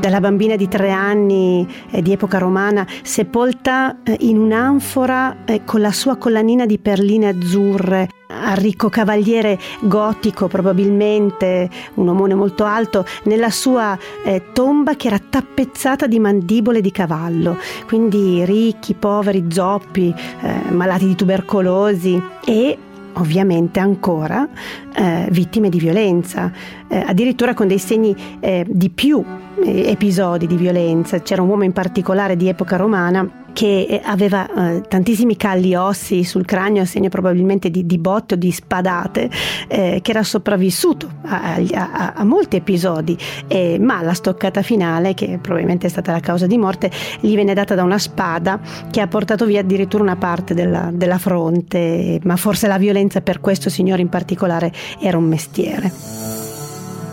Dalla 0.00 0.20
bambina 0.20 0.54
di 0.56 0.68
tre 0.68 0.90
anni 0.90 1.66
eh, 1.92 2.02
di 2.02 2.12
epoca 2.12 2.36
romana, 2.36 2.86
sepolta 3.02 4.02
eh, 4.02 4.14
in 4.20 4.36
un'anfora 4.36 5.44
eh, 5.46 5.62
con 5.64 5.80
la 5.80 5.92
sua 5.92 6.16
collanina 6.16 6.66
di 6.66 6.78
perline 6.78 7.28
azzurre, 7.28 8.08
ricco 8.54 8.88
cavaliere 8.88 9.58
gotico, 9.80 10.48
probabilmente 10.48 11.68
un 11.94 12.08
omone 12.08 12.34
molto 12.34 12.64
alto, 12.64 13.04
nella 13.24 13.50
sua 13.50 13.98
eh, 14.24 14.42
tomba 14.52 14.94
che 14.94 15.06
era 15.08 15.18
tappezzata 15.18 16.06
di 16.06 16.18
mandibole 16.18 16.80
di 16.80 16.90
cavallo, 16.90 17.56
quindi 17.86 18.44
ricchi, 18.44 18.94
poveri, 18.94 19.46
zoppi, 19.48 20.14
eh, 20.40 20.72
malati 20.72 21.06
di 21.06 21.14
tubercolosi 21.14 22.20
e 22.44 22.78
ovviamente 23.14 23.80
ancora 23.80 24.48
eh, 24.94 25.28
vittime 25.30 25.68
di 25.68 25.78
violenza, 25.78 26.50
eh, 26.88 26.98
addirittura 27.06 27.54
con 27.54 27.66
dei 27.68 27.78
segni 27.78 28.14
eh, 28.40 28.64
di 28.66 28.90
più 28.90 29.22
eh, 29.64 29.90
episodi 29.90 30.46
di 30.46 30.56
violenza. 30.56 31.20
C'era 31.20 31.42
un 31.42 31.48
uomo 31.48 31.64
in 31.64 31.72
particolare 31.72 32.36
di 32.36 32.48
epoca 32.48 32.76
romana 32.76 33.41
che 33.52 33.86
eh, 33.88 34.00
aveva 34.04 34.48
eh, 34.48 34.82
tantissimi 34.82 35.36
calli 35.36 35.74
ossi 35.74 36.24
sul 36.24 36.44
cranio, 36.44 36.82
a 36.82 36.84
segno 36.84 37.08
probabilmente 37.08 37.70
di, 37.70 37.86
di 37.86 37.98
botte 37.98 38.34
o 38.34 38.36
di 38.36 38.50
spadate, 38.50 39.30
eh, 39.68 40.00
che 40.02 40.10
era 40.10 40.22
sopravvissuto 40.22 41.08
a, 41.22 41.56
a, 41.72 42.12
a 42.14 42.24
molti 42.24 42.56
episodi, 42.56 43.16
eh, 43.46 43.78
ma 43.80 44.02
la 44.02 44.14
stoccata 44.14 44.62
finale, 44.62 45.14
che 45.14 45.38
probabilmente 45.40 45.86
è 45.86 45.90
stata 45.90 46.12
la 46.12 46.20
causa 46.20 46.46
di 46.46 46.58
morte, 46.58 46.90
gli 47.20 47.34
venne 47.34 47.54
data 47.54 47.74
da 47.74 47.82
una 47.82 47.98
spada 47.98 48.60
che 48.90 49.00
ha 49.00 49.06
portato 49.06 49.44
via 49.46 49.60
addirittura 49.60 50.02
una 50.02 50.16
parte 50.16 50.54
della, 50.54 50.90
della 50.92 51.18
fronte, 51.18 52.20
ma 52.24 52.36
forse 52.36 52.66
la 52.66 52.78
violenza 52.78 53.20
per 53.20 53.40
questo 53.40 53.70
signore 53.70 54.02
in 54.02 54.08
particolare 54.08 54.72
era 55.00 55.16
un 55.16 55.24
mestiere. 55.24 56.41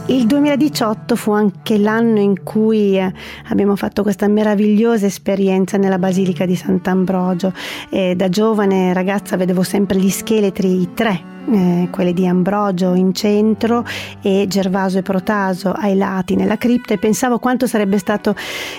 Il 0.09 0.25
2018 0.25 1.15
fu 1.15 1.29
anche 1.33 1.77
l'anno 1.77 2.19
in 2.19 2.41
cui 2.41 2.97
eh, 2.97 3.13
abbiamo 3.49 3.75
fatto 3.75 4.01
questa 4.01 4.27
meravigliosa 4.27 5.05
esperienza 5.05 5.77
nella 5.77 5.99
Basilica 5.99 6.47
di 6.47 6.55
Sant'Ambrogio. 6.55 7.53
E 7.91 8.15
da 8.15 8.27
giovane 8.27 8.91
ragazza 8.91 9.37
vedevo 9.37 9.61
sempre 9.61 9.99
gli 9.99 10.09
scheletri, 10.09 10.81
i 10.81 10.93
tre, 10.95 11.21
eh, 11.51 11.89
quelli 11.91 12.13
di 12.13 12.25
Ambrogio 12.25 12.95
in 12.95 13.13
centro 13.13 13.85
e 14.23 14.47
Gervaso 14.47 14.97
e 14.97 15.03
Protaso 15.03 15.73
ai 15.73 15.95
lati 15.95 16.35
nella 16.35 16.57
cripta 16.57 16.95
e 16.95 16.97
pensavo 16.97 17.37
quanto 17.37 17.67
sarebbe 17.67 17.99
stato 17.99 18.33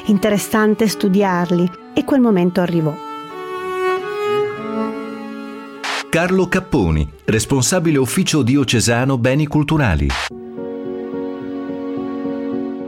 interessante 0.06 0.88
studiarli. 0.88 1.70
E 1.94 2.04
quel 2.04 2.20
momento 2.20 2.60
arrivò. 2.60 2.92
Carlo 6.10 6.49
Capponi, 6.49 7.08
responsabile 7.26 7.99
ufficio 7.99 8.42
diocesano 8.42 9.16
beni 9.16 9.46
culturali 9.46 10.08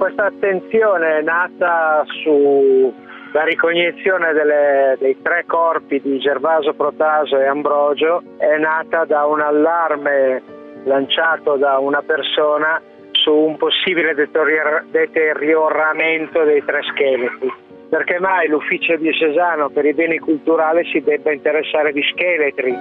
questa 0.02 0.24
attenzione 0.24 1.18
è 1.18 1.22
nata 1.22 2.04
sulla 2.24 3.44
ricognizione 3.44 4.32
delle, 4.32 4.96
dei 4.98 5.16
tre 5.22 5.44
corpi 5.46 6.00
di 6.00 6.18
Gervaso, 6.18 6.74
Protaso 6.74 7.38
e 7.38 7.46
Ambrogio, 7.46 8.20
è 8.36 8.58
nata 8.58 9.04
da 9.04 9.26
un 9.26 9.40
allarme 9.40 10.42
lanciato 10.86 11.54
da 11.54 11.78
una 11.78 12.02
persona 12.02 12.82
su 13.12 13.32
un 13.32 13.56
possibile 13.56 14.16
deterioramento 14.16 16.42
dei 16.42 16.64
tre 16.64 16.82
scheletri. 16.82 17.52
Perché 17.88 18.18
mai 18.18 18.48
l'ufficio 18.48 18.96
diocesano 18.96 19.68
per 19.68 19.84
i 19.84 19.94
beni 19.94 20.18
culturali 20.18 20.84
si 20.90 21.00
debba 21.00 21.30
interessare 21.30 21.92
di 21.92 22.02
scheletri? 22.10 22.74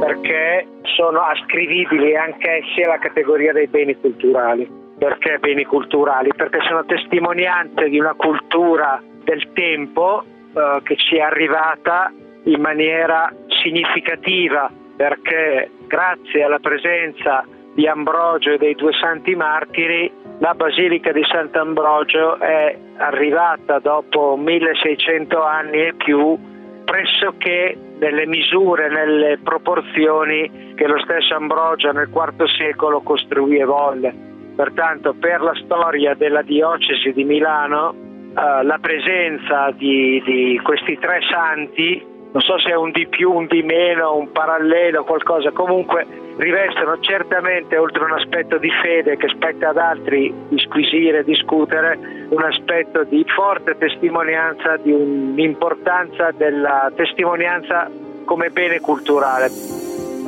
Perché 0.00 0.66
sono 0.96 1.20
ascrivibili 1.20 2.16
anch'essi 2.16 2.82
alla 2.82 2.98
categoria 2.98 3.52
dei 3.52 3.68
beni 3.68 3.96
culturali. 4.00 4.81
Perché 5.02 5.38
beni 5.40 5.64
culturali? 5.64 6.30
Perché 6.32 6.60
sono 6.68 6.84
testimonianze 6.84 7.88
di 7.88 7.98
una 7.98 8.14
cultura 8.14 9.02
del 9.24 9.50
tempo 9.52 10.22
eh, 10.22 10.80
che 10.84 10.94
ci 10.94 11.16
è 11.16 11.22
arrivata 11.22 12.12
in 12.44 12.60
maniera 12.60 13.28
significativa 13.64 14.70
perché 14.94 15.72
grazie 15.88 16.44
alla 16.44 16.60
presenza 16.60 17.44
di 17.74 17.88
Ambrogio 17.88 18.52
e 18.52 18.58
dei 18.58 18.76
due 18.76 18.92
santi 18.92 19.34
martiri 19.34 20.08
la 20.38 20.54
Basilica 20.54 21.10
di 21.10 21.24
Sant'Ambrogio 21.24 22.38
è 22.38 22.78
arrivata 22.98 23.80
dopo 23.80 24.36
1600 24.36 25.42
anni 25.42 25.86
e 25.86 25.94
più 25.94 26.38
pressoché 26.84 27.76
nelle 27.98 28.26
misure, 28.26 28.88
nelle 28.88 29.36
proporzioni 29.42 30.74
che 30.76 30.86
lo 30.86 31.00
stesso 31.00 31.34
Ambrogio 31.34 31.90
nel 31.90 32.08
IV 32.08 32.44
secolo 32.56 33.00
costruì 33.00 33.58
e 33.58 33.64
volle. 33.64 34.30
Pertanto 34.54 35.14
per 35.18 35.40
la 35.40 35.54
storia 35.64 36.14
della 36.14 36.42
diocesi 36.42 37.12
di 37.12 37.24
Milano 37.24 37.94
eh, 38.34 38.62
la 38.64 38.78
presenza 38.80 39.70
di, 39.72 40.22
di, 40.24 40.60
questi 40.62 40.98
tre 40.98 41.20
santi, 41.30 42.02
non 42.32 42.40
so 42.40 42.58
se 42.58 42.70
è 42.70 42.74
un 42.74 42.90
di 42.90 43.06
più, 43.06 43.30
un 43.30 43.46
di 43.46 43.62
meno, 43.62 44.16
un 44.16 44.32
parallelo, 44.32 45.04
qualcosa, 45.04 45.50
comunque 45.50 46.06
rivestono 46.38 46.98
certamente, 47.00 47.76
oltre 47.76 48.04
un 48.04 48.12
aspetto 48.12 48.56
di 48.56 48.70
fede 48.82 49.18
che 49.18 49.28
spetta 49.28 49.68
ad 49.68 49.76
altri 49.76 50.32
disquisire, 50.48 51.24
discutere, 51.24 52.26
un 52.30 52.42
aspetto 52.42 53.04
di 53.04 53.22
forte 53.36 53.76
testimonianza, 53.76 54.78
di 54.78 54.92
un'importanza 54.92 56.30
della 56.30 56.90
testimonianza 56.94 57.90
come 58.24 58.48
bene 58.48 58.80
culturale 58.80 59.50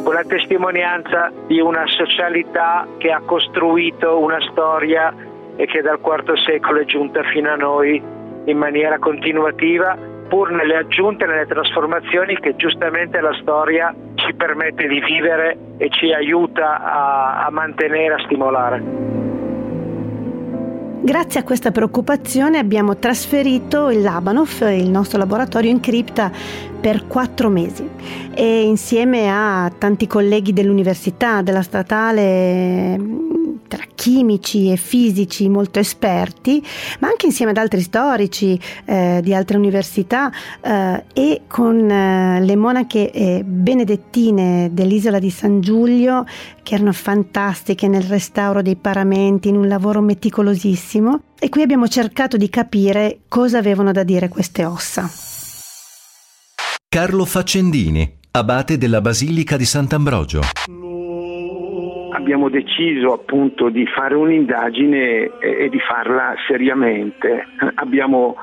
con 0.05 0.15
la 0.15 0.23
testimonianza 0.23 1.33
di 1.47 1.61
una 1.61 1.85
socialità 1.87 2.87
che 2.99 3.11
ha 3.11 3.21
costruito 3.25 4.19
una 4.21 4.39
storia 4.53 5.13
e 5.57 5.67
che 5.67 5.81
dal 5.81 5.99
IV 5.99 6.35
secolo 6.45 6.81
è 6.81 6.85
giunta 6.85 7.23
fino 7.33 7.51
a 7.51 7.57
noi 7.57 8.01
in 8.45 8.59
maniera 8.59 8.99
continuativa, 8.99 9.97
pur 10.29 10.51
nelle 10.51 10.77
aggiunte 10.77 11.25
nelle 11.25 11.47
trasformazioni 11.47 12.39
che 12.39 12.55
giustamente 12.57 13.19
la 13.21 13.33
storia 13.41 13.95
ci 14.17 14.35
permette 14.35 14.87
di 14.87 15.01
vivere 15.01 15.57
e 15.79 15.89
ci 15.89 16.13
aiuta 16.13 16.83
a, 16.83 17.47
a 17.47 17.51
mantenere, 17.51 18.15
a 18.15 18.25
stimolare. 18.25 19.24
Grazie 21.05 21.41
a 21.41 21.45
questa 21.45 21.71
preoccupazione 21.71 22.57
abbiamo 22.57 22.97
trasferito 22.97 23.91
il 23.91 24.01
Labanov, 24.01 24.63
il 24.71 24.89
nostro 24.89 25.19
laboratorio 25.19 25.71
in 25.71 25.79
cripta, 25.79 26.33
per 26.81 27.07
quattro 27.07 27.51
mesi. 27.51 27.87
E 28.33 28.63
insieme 28.63 29.29
a 29.31 29.71
tanti 29.77 30.07
colleghi 30.07 30.55
dell'università, 30.55 31.43
della 31.43 31.61
statale, 31.61 32.97
tra 33.75 33.85
chimici 33.95 34.71
e 34.71 34.77
fisici 34.77 35.49
molto 35.49 35.81
esperti, 35.81 36.65
ma 37.01 37.09
anche 37.09 37.27
insieme 37.27 37.51
ad 37.51 37.57
altri 37.57 37.81
storici 37.81 38.59
eh, 38.85 39.21
di 39.23 39.35
altre 39.35 39.57
università 39.57 40.31
eh, 40.61 41.05
e 41.13 41.43
con 41.49 41.91
eh, 41.91 42.41
le 42.41 42.57
monache 42.57 43.11
eh, 43.11 43.43
benedettine 43.45 44.71
dell'isola 44.73 45.19
di 45.19 45.31
San 45.31 45.61
Giulio 45.61 46.25
che 46.63 46.75
erano 46.75 46.93
fantastiche 46.93 47.89
nel 47.89 48.05
restauro 48.05 48.63
dei 48.63 48.77
paramenti, 48.77 49.49
in 49.49 49.57
un 49.57 49.67
lavoro 49.67 50.01
meticolosissimo. 50.01 51.23
E 51.39 51.49
qui 51.49 51.63
abbiamo 51.63 51.89
cercato 51.89 52.37
di 52.37 52.49
capire 52.49 53.21
cosa 53.29 53.59
avevano 53.59 53.91
da 53.93 54.05
dire 54.05 54.29
queste 54.29 54.65
ossa. 54.65 55.11
Carlo 56.89 57.25
Faccendini, 57.25 58.19
abate 58.31 58.79
della 58.79 59.01
Basilica 59.01 59.57
di 59.57 59.65
Sant'Ambrogio 59.65 60.41
abbiamo 62.15 62.49
deciso 62.49 63.13
appunto 63.13 63.69
di 63.69 63.87
fare 63.87 64.15
un'indagine 64.15 65.39
e, 65.39 65.69
di 65.69 65.81
farla 65.81 66.35
seriamente. 66.47 67.47
Abbiamo 67.75 68.37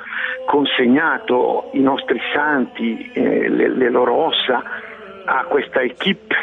consegnato 0.46 1.70
i 1.74 1.80
nostri 1.80 2.20
santi, 2.34 3.12
eh, 3.14 3.50
le, 3.50 3.70
le 3.70 3.90
loro 3.90 4.14
ossa 4.14 4.62
a 5.26 5.46
questa 5.46 5.82
equipe. 5.82 6.36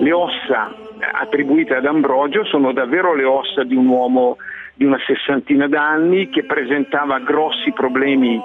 Le 0.00 0.12
ossa 0.12 0.74
attribuite 1.12 1.74
ad 1.74 1.84
Ambrogio 1.84 2.44
sono 2.44 2.72
davvero 2.72 3.14
le 3.14 3.24
ossa 3.24 3.62
di 3.64 3.74
un 3.74 3.86
uomo 3.86 4.36
di 4.74 4.86
una 4.86 4.98
sessantina 5.06 5.68
d'anni 5.68 6.30
che 6.30 6.44
presentava 6.44 7.18
grossi 7.18 7.70
problemi 7.72 8.40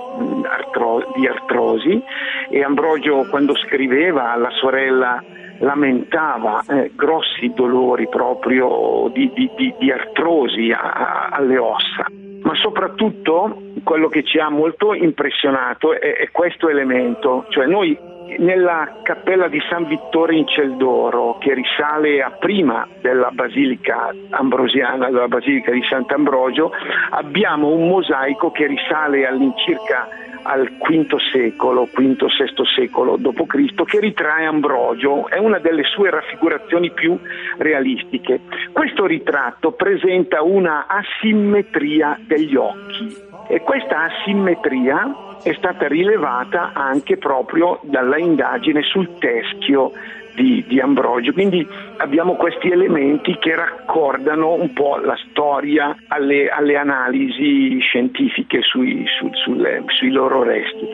di 1.16 1.28
artrosi 1.28 2.04
e 2.50 2.62
Ambrogio 2.62 3.26
quando 3.30 3.56
scriveva 3.56 4.34
alla 4.34 4.50
sorella 4.50 5.24
lamentava 5.60 6.64
eh, 6.68 6.92
grossi 6.96 7.52
dolori 7.54 8.08
proprio 8.08 9.10
di, 9.14 9.32
di, 9.34 9.50
di, 9.56 9.74
di 9.80 9.92
artrosi 9.92 10.72
a, 10.72 10.80
a, 10.80 11.28
alle 11.32 11.58
ossa. 11.58 12.06
Ma 12.42 12.54
soprattutto 12.56 13.62
quello 13.84 14.08
che 14.08 14.24
ci 14.24 14.38
ha 14.38 14.50
molto 14.50 14.94
impressionato 14.94 15.94
è, 15.94 16.16
è 16.16 16.32
questo 16.32 16.70
elemento, 16.70 17.46
cioè 17.50 17.66
noi 17.66 17.98
nella 18.38 19.02
cappella 19.04 19.48
di 19.48 19.60
San 19.70 19.88
Vittore 19.88 20.36
in 20.36 20.48
Celdoro, 20.48 21.38
che 21.40 21.54
risale 21.54 22.22
a 22.22 22.32
prima 22.32 22.88
della 23.02 23.30
basilica 23.32 24.14
ambrosiana, 24.32 25.10
della 25.10 25.28
basilica 25.28 25.72
di 25.72 25.84
Sant'Ambrogio, 25.88 26.72
abbiamo 27.12 27.70
un 27.70 27.88
mosaico 27.88 28.52
che 28.52 28.66
risale 28.68 29.26
all'incirca 29.28 30.08
al 30.48 30.70
V 30.78 31.16
secolo, 31.32 31.86
V-VI 31.92 32.28
secolo 32.76 33.18
d.C., 33.18 33.84
che 33.84 34.00
ritrae 34.00 34.46
Ambrogio, 34.46 35.28
è 35.28 35.38
una 35.40 35.58
delle 35.60 35.84
sue 35.84 36.12
raffigurazioni 36.12 36.92
più 36.92 37.18
realistiche. 37.58 38.42
Questo 38.72 39.06
ritratto 39.06 39.72
presenta 39.72 40.44
una 40.44 40.86
asimmetria 40.88 42.20
degli 42.26 42.56
occhi 42.56 43.16
e 43.48 43.62
questa 43.62 44.04
asimmetria 44.04 45.38
è 45.44 45.54
stata 45.54 45.88
rilevata 45.88 46.72
anche 46.74 47.18
proprio 47.18 47.80
dalla 47.84 48.18
indagine 48.18 48.82
sul 48.82 49.18
teschio 49.20 49.92
di, 50.36 50.64
di, 50.68 50.80
Ambrogio. 50.80 51.34
Quindi 51.34 51.66
abbiamo 51.98 52.36
questi 52.36 52.70
elementi 52.70 53.38
che 53.40 53.56
raccordano 53.56 54.54
un 54.54 54.74
po' 54.74 54.98
la 54.98 55.18
storia 55.30 55.96
alle, 56.08 56.50
alle 56.50 56.78
analisi 56.78 57.80
scientifiche 57.80 58.62
sui, 58.62 59.06
su, 59.18 59.30
sulle, 59.34 59.84
sui 59.88 60.12
loro 60.12 60.44
resti. 60.44 60.88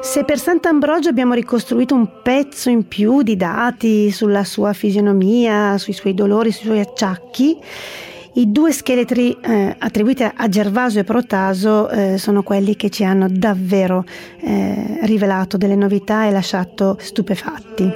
Se 0.00 0.24
per 0.24 0.38
Sant'Ambrogio 0.38 1.10
abbiamo 1.10 1.34
ricostruito 1.34 1.94
un 1.94 2.22
pezzo 2.22 2.70
in 2.70 2.88
più 2.88 3.22
di 3.22 3.36
dati 3.36 4.10
sulla 4.10 4.44
sua 4.44 4.72
fisionomia, 4.72 5.76
sui 5.76 5.92
suoi 5.92 6.14
dolori, 6.14 6.50
sui 6.52 6.66
suoi 6.66 6.80
acciacchi, 6.80 7.58
I 8.32 8.52
due 8.52 8.70
scheletri 8.70 9.36
eh, 9.42 9.74
attribuiti 9.76 10.22
a 10.22 10.48
Gervaso 10.48 11.00
e 11.00 11.04
Protaso 11.04 11.90
eh, 11.90 12.16
sono 12.16 12.44
quelli 12.44 12.76
che 12.76 12.88
ci 12.88 13.02
hanno 13.02 13.26
davvero 13.28 14.04
eh, 14.40 15.00
rivelato 15.02 15.56
delle 15.56 15.74
novità 15.74 16.26
e 16.26 16.30
lasciato 16.30 16.94
stupefatti. 17.00 17.90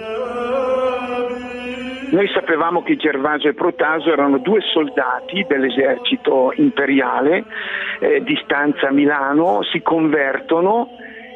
Noi 2.11 2.29
sapevamo 2.35 2.83
che 2.83 2.97
Gervaso 2.97 3.47
e 3.47 3.55
Protaso 3.55 4.11
erano 4.11 4.39
due 4.39 4.61
soldati 4.73 5.47
dell'esercito 5.49 6.53
imperiale 6.57 7.45
eh, 8.01 8.21
di 8.25 8.37
stanza 8.43 8.89
a 8.89 8.93
Milano, 8.93 9.63
si 9.63 9.83
convertono 9.83 10.89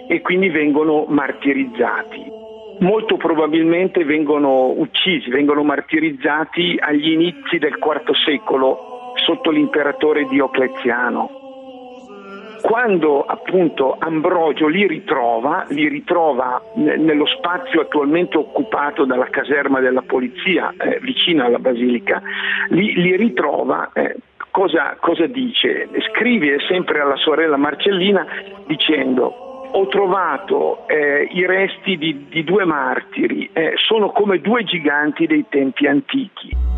e 0.08 0.20
quindi 0.22 0.48
vengono 0.48 1.04
martirizzati 1.08 2.38
molto 2.80 3.16
probabilmente 3.16 4.04
vengono 4.04 4.68
uccisi, 4.68 5.30
vengono 5.30 5.64
martirizzati 5.64 6.76
agli 6.78 7.10
inizi 7.10 7.58
del 7.58 7.76
IV 7.76 8.14
secolo 8.24 8.87
sotto 9.24 9.50
l'imperatore 9.50 10.26
Diocleziano. 10.26 11.30
Quando 12.62 13.22
appunto 13.22 13.96
Ambrogio 13.98 14.66
li 14.66 14.86
ritrova, 14.86 15.64
li 15.68 15.88
ritrova 15.88 16.60
nello 16.74 17.26
spazio 17.26 17.80
attualmente 17.80 18.36
occupato 18.36 19.04
dalla 19.04 19.28
caserma 19.30 19.80
della 19.80 20.02
polizia 20.02 20.74
eh, 20.76 20.98
vicino 21.00 21.44
alla 21.44 21.60
basilica, 21.60 22.20
li, 22.70 22.94
li 22.94 23.16
ritrova, 23.16 23.90
eh, 23.92 24.16
cosa, 24.50 24.96
cosa 24.98 25.26
dice? 25.26 25.88
Scrive 26.12 26.58
sempre 26.68 27.00
alla 27.00 27.16
sorella 27.16 27.56
Marcellina 27.56 28.26
dicendo 28.66 29.46
ho 29.70 29.86
trovato 29.88 30.88
eh, 30.88 31.28
i 31.30 31.46
resti 31.46 31.96
di, 31.96 32.26
di 32.28 32.42
due 32.42 32.64
martiri, 32.64 33.50
eh, 33.52 33.74
sono 33.76 34.10
come 34.10 34.40
due 34.40 34.64
giganti 34.64 35.26
dei 35.26 35.44
tempi 35.48 35.86
antichi. 35.86 36.77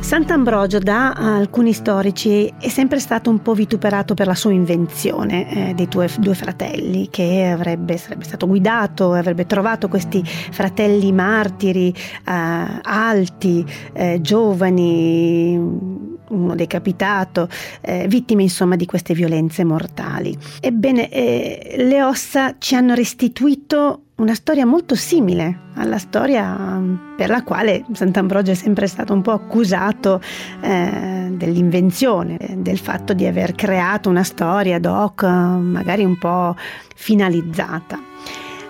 Sant'Ambrogio 0.00 0.78
da 0.78 1.12
alcuni 1.12 1.72
storici 1.72 2.52
è 2.58 2.68
sempre 2.68 2.98
stato 2.98 3.28
un 3.28 3.42
po' 3.42 3.52
vituperato 3.52 4.14
per 4.14 4.26
la 4.26 4.34
sua 4.34 4.52
invenzione 4.52 5.70
eh, 5.70 5.74
dei 5.74 5.86
tuoi 5.86 6.08
due 6.18 6.34
fratelli, 6.34 7.08
che 7.10 7.50
avrebbe, 7.52 7.98
sarebbe 7.98 8.24
stato 8.24 8.46
guidato 8.46 9.12
avrebbe 9.12 9.46
trovato 9.46 9.88
questi 9.88 10.24
fratelli 10.24 11.12
martiri 11.12 11.92
eh, 11.92 12.80
alti, 12.82 13.64
eh, 13.92 14.20
giovani, 14.22 16.16
uno 16.30 16.54
decapitato, 16.54 17.48
eh, 17.80 18.06
vittime 18.08 18.42
insomma 18.42 18.76
di 18.76 18.86
queste 18.86 19.14
violenze 19.14 19.64
mortali. 19.64 20.36
Ebbene, 20.60 21.08
eh, 21.10 21.74
le 21.78 22.02
ossa 22.02 22.56
ci 22.58 22.74
hanno 22.74 22.94
restituito 22.94 24.02
una 24.18 24.34
storia 24.34 24.66
molto 24.66 24.96
simile 24.96 25.66
alla 25.74 25.98
storia 25.98 26.56
mm, 26.56 27.16
per 27.16 27.28
la 27.30 27.44
quale 27.44 27.84
Sant'Ambrogio 27.92 28.50
è 28.50 28.54
sempre 28.54 28.88
stato 28.88 29.12
un 29.12 29.22
po' 29.22 29.30
accusato 29.30 30.20
eh, 30.60 31.28
dell'invenzione, 31.30 32.36
del 32.56 32.78
fatto 32.78 33.12
di 33.12 33.26
aver 33.26 33.54
creato 33.54 34.08
una 34.08 34.24
storia 34.24 34.76
ad 34.76 34.86
hoc 34.86 35.22
magari 35.22 36.04
un 36.04 36.18
po' 36.18 36.56
finalizzata. 36.94 38.00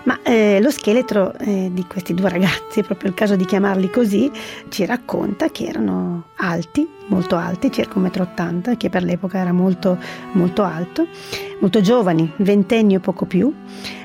Ma 0.03 0.19
eh, 0.23 0.59
lo 0.61 0.71
scheletro 0.71 1.35
eh, 1.37 1.69
di 1.73 1.85
questi 1.85 2.13
due 2.13 2.29
ragazzi, 2.29 2.79
è 2.79 2.83
proprio 2.83 3.09
il 3.09 3.15
caso 3.15 3.35
di 3.35 3.45
chiamarli 3.45 3.89
così, 3.89 4.31
ci 4.69 4.85
racconta 4.85 5.49
che 5.49 5.65
erano 5.65 6.29
alti, 6.37 6.87
molto 7.09 7.35
alti, 7.35 7.71
circa 7.71 7.99
1,80 7.99 8.71
m, 8.71 8.77
che 8.77 8.89
per 8.89 9.03
l'epoca 9.03 9.37
era 9.37 9.51
molto, 9.51 9.97
molto 10.33 10.63
alto, 10.63 11.07
molto 11.59 11.81
giovani, 11.81 12.31
ventenni 12.37 12.95
o 12.95 12.99
poco 12.99 13.25
più. 13.25 13.53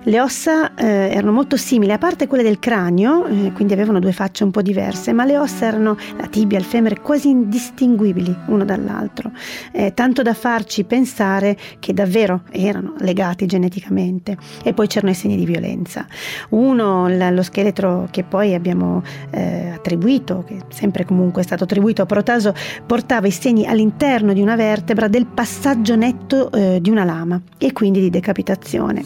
Le 0.07 0.21
ossa 0.21 0.75
eh, 0.75 0.85
erano 0.85 1.33
molto 1.33 1.57
simili, 1.57 1.91
a 1.91 1.99
parte 1.99 2.27
quelle 2.27 2.43
del 2.43 2.59
cranio, 2.59 3.27
eh, 3.27 3.53
quindi 3.53 3.73
avevano 3.73 4.01
due 4.01 4.13
facce 4.13 4.45
un 4.45 4.51
po' 4.51 4.61
diverse, 4.61 5.15
ma 5.15 5.25
le 5.25 5.39
ossa 5.39 5.65
erano, 5.65 5.97
la 6.19 6.27
tibia, 6.27 6.59
il 6.59 6.65
femore, 6.65 7.01
quasi 7.01 7.31
indistinguibili 7.31 8.37
uno 8.49 8.65
dall'altro, 8.65 9.31
eh, 9.73 9.95
tanto 9.95 10.21
da 10.21 10.35
farci 10.35 10.85
pensare 10.85 11.57
che 11.79 11.95
davvero 11.95 12.43
erano 12.51 12.95
legati 12.99 13.47
geneticamente. 13.47 14.37
E 14.63 14.75
poi 14.75 14.89
c'erano 14.89 15.13
i 15.13 15.15
segni 15.15 15.37
di 15.37 15.47
violenza. 15.47 16.07
Uno, 16.51 17.09
lo 17.09 17.43
scheletro 17.43 18.09
che 18.11 18.25
poi 18.25 18.53
abbiamo 18.53 19.03
eh, 19.31 19.71
attribuito, 19.71 20.45
che 20.47 20.59
sempre 20.69 21.07
comunque 21.07 21.41
è 21.41 21.45
stato 21.45 21.65
attribuito 21.65 22.03
a 22.03 22.07
Protaso, 22.07 22.55
portava 22.95 23.27
i 23.27 23.33
segni 23.33 23.67
all'interno 23.67 24.33
di 24.33 24.41
una 24.41 24.55
vertebra 24.55 25.09
del 25.09 25.27
passaggio 25.27 25.97
netto 25.97 26.53
eh, 26.53 26.79
di 26.81 26.91
una 26.91 27.03
lama 27.03 27.43
e 27.59 27.73
quindi 27.73 27.99
di 27.99 28.09
decapitazione. 28.09 29.05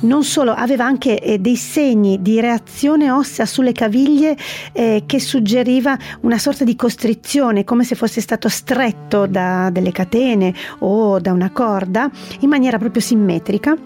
Non 0.00 0.24
solo, 0.24 0.52
aveva 0.52 0.86
anche 0.86 1.20
eh, 1.20 1.38
dei 1.38 1.56
segni 1.56 2.22
di 2.22 2.40
reazione 2.40 3.10
ossea 3.10 3.44
sulle 3.44 3.72
caviglie 3.72 4.34
eh, 4.72 5.02
che 5.04 5.20
suggeriva 5.20 5.94
una 6.22 6.38
sorta 6.38 6.64
di 6.64 6.74
costrizione, 6.74 7.64
come 7.64 7.84
se 7.84 7.96
fosse 7.96 8.22
stato 8.22 8.48
stretto 8.48 9.26
da 9.26 9.68
delle 9.68 9.92
catene 9.92 10.54
o 10.78 11.20
da 11.20 11.32
una 11.32 11.50
corda, 11.50 12.10
in 12.40 12.48
maniera 12.48 12.78
proprio 12.78 13.02
simmetrica, 13.02 13.76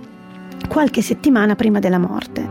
qualche 0.68 1.02
settimana 1.02 1.56
prima 1.56 1.80
della 1.80 1.98
morte. 1.98 2.48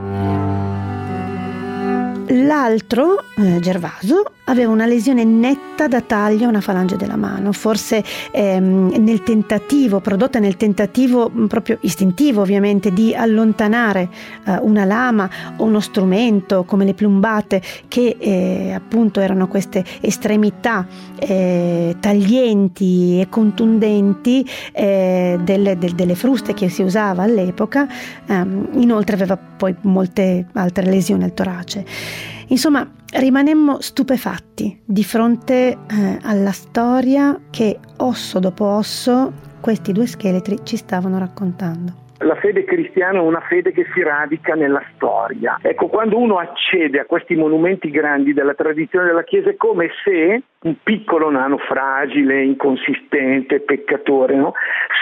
L'altro, 2.27 3.23
eh, 3.37 3.59
Gervaso, 3.61 4.34
aveva 4.45 4.71
una 4.71 4.85
lesione 4.85 5.23
netta 5.23 5.87
da 5.87 6.01
taglio 6.01 6.45
a 6.45 6.49
una 6.49 6.61
falange 6.61 6.95
della 6.95 7.15
mano, 7.15 7.51
forse 7.51 8.03
ehm, 8.31 8.95
nel 8.97 9.23
tentativo, 9.23 9.99
prodotta 9.99 10.39
nel 10.39 10.57
tentativo 10.57 11.29
mm, 11.29 11.45
proprio 11.45 11.77
istintivo 11.81 12.41
ovviamente 12.41 12.91
di 12.91 13.13
allontanare 13.13 14.09
eh, 14.45 14.57
una 14.61 14.85
lama 14.85 15.29
o 15.57 15.63
uno 15.63 15.79
strumento 15.79 16.63
come 16.63 16.85
le 16.85 16.93
plumbate 16.93 17.61
che 17.87 18.17
eh, 18.19 18.73
appunto 18.73 19.19
erano 19.19 19.47
queste 19.47 19.83
estremità 20.01 20.85
eh, 21.17 21.95
taglienti 21.99 23.21
e 23.21 23.27
contundenti 23.29 24.47
eh, 24.71 25.39
delle, 25.41 25.77
del, 25.77 25.93
delle, 25.93 26.15
fruste 26.15 26.53
che 26.53 26.69
si 26.69 26.81
usava 26.81 27.23
all'epoca, 27.23 27.87
ehm, 28.25 28.69
inoltre 28.73 29.15
aveva 29.15 29.37
poi 29.37 29.75
molte 29.81 30.45
altre 30.53 30.85
lesioni 30.85 31.23
al 31.23 31.33
torace. 31.33 32.34
Insomma, 32.49 32.87
rimanemmo 33.17 33.81
stupefatti 33.81 34.81
di 34.85 35.03
fronte 35.03 35.71
eh, 35.71 35.77
alla 36.23 36.51
storia 36.51 37.39
che 37.49 37.79
osso 37.97 38.39
dopo 38.39 38.65
osso 38.65 39.31
questi 39.61 39.91
due 39.91 40.05
scheletri 40.05 40.57
ci 40.63 40.77
stavano 40.77 41.17
raccontando. 41.17 42.03
La 42.19 42.35
fede 42.35 42.63
cristiana 42.63 43.17
è 43.17 43.21
una 43.21 43.41
fede 43.41 43.71
che 43.71 43.85
si 43.93 44.01
radica 44.01 44.53
nella 44.53 44.81
storia. 44.95 45.57
Ecco, 45.61 45.87
quando 45.87 46.17
uno 46.17 46.37
accede 46.37 46.99
a 46.99 47.05
questi 47.05 47.35
monumenti 47.35 47.89
grandi 47.89 48.31
della 48.31 48.53
tradizione 48.53 49.07
della 49.07 49.23
Chiesa 49.23 49.49
è 49.49 49.55
come 49.57 49.89
se 50.03 50.41
un 50.61 50.75
piccolo 50.81 51.29
nano 51.29 51.57
fragile, 51.57 52.43
inconsistente, 52.43 53.59
peccatore, 53.59 54.35
no? 54.35 54.53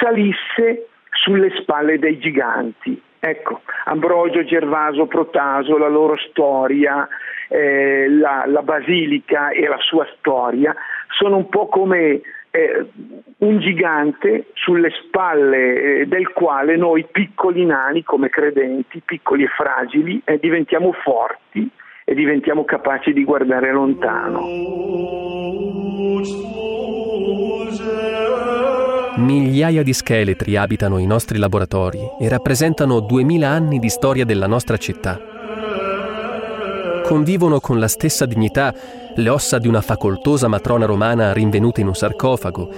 salisse 0.01 0.87
sulle 1.11 1.51
spalle 1.61 1.99
dei 1.99 2.17
giganti. 2.17 2.99
Ecco, 3.25 3.61
Ambrogio, 3.85 4.43
Gervaso, 4.43 5.05
Protaso, 5.05 5.77
la 5.77 5.87
loro 5.87 6.17
storia, 6.29 7.07
eh, 7.47 8.09
la, 8.09 8.43
la, 8.45 8.61
basilica 8.63 9.51
e 9.51 9.65
la 9.65 9.77
sua 9.79 10.05
storia 10.17 10.75
sono 11.07 11.37
un 11.37 11.47
po' 11.47 11.67
come 11.67 12.19
eh, 12.51 12.85
un 13.37 13.59
gigante 13.59 14.47
sulle 14.55 14.89
spalle 14.89 16.01
eh, 16.01 16.05
del 16.05 16.33
quale 16.33 16.75
noi 16.75 17.07
piccoli 17.09 17.63
nani 17.65 18.03
come 18.03 18.27
credenti, 18.27 19.01
piccoli 19.05 19.43
e 19.43 19.47
fragili, 19.47 20.21
eh, 20.25 20.37
diventiamo 20.37 20.91
forti 20.91 21.69
e 22.03 22.13
diventiamo 22.15 22.65
capaci 22.65 23.13
di 23.13 23.23
guardare 23.23 23.71
lontano. 23.71 24.41
Migliaia 29.15 29.83
di 29.83 29.93
scheletri 29.93 30.57
abitano 30.57 30.97
i 30.97 31.05
nostri 31.05 31.37
laboratori 31.37 31.99
e 32.19 32.27
rappresentano 32.27 32.99
duemila 32.99 33.49
anni 33.49 33.77
di 33.77 33.87
storia 33.87 34.25
della 34.25 34.47
nostra 34.47 34.75
città. 34.77 35.19
Convivono 37.03 37.59
con 37.59 37.77
la 37.77 37.87
stessa 37.87 38.25
dignità 38.25 38.73
le 39.15 39.29
ossa 39.29 39.59
di 39.59 39.67
una 39.67 39.81
facoltosa 39.81 40.47
matrona 40.47 40.85
romana 40.85 41.31
rinvenuta 41.31 41.79
in 41.79 41.87
un 41.87 41.95
sarcofago, 41.95 42.69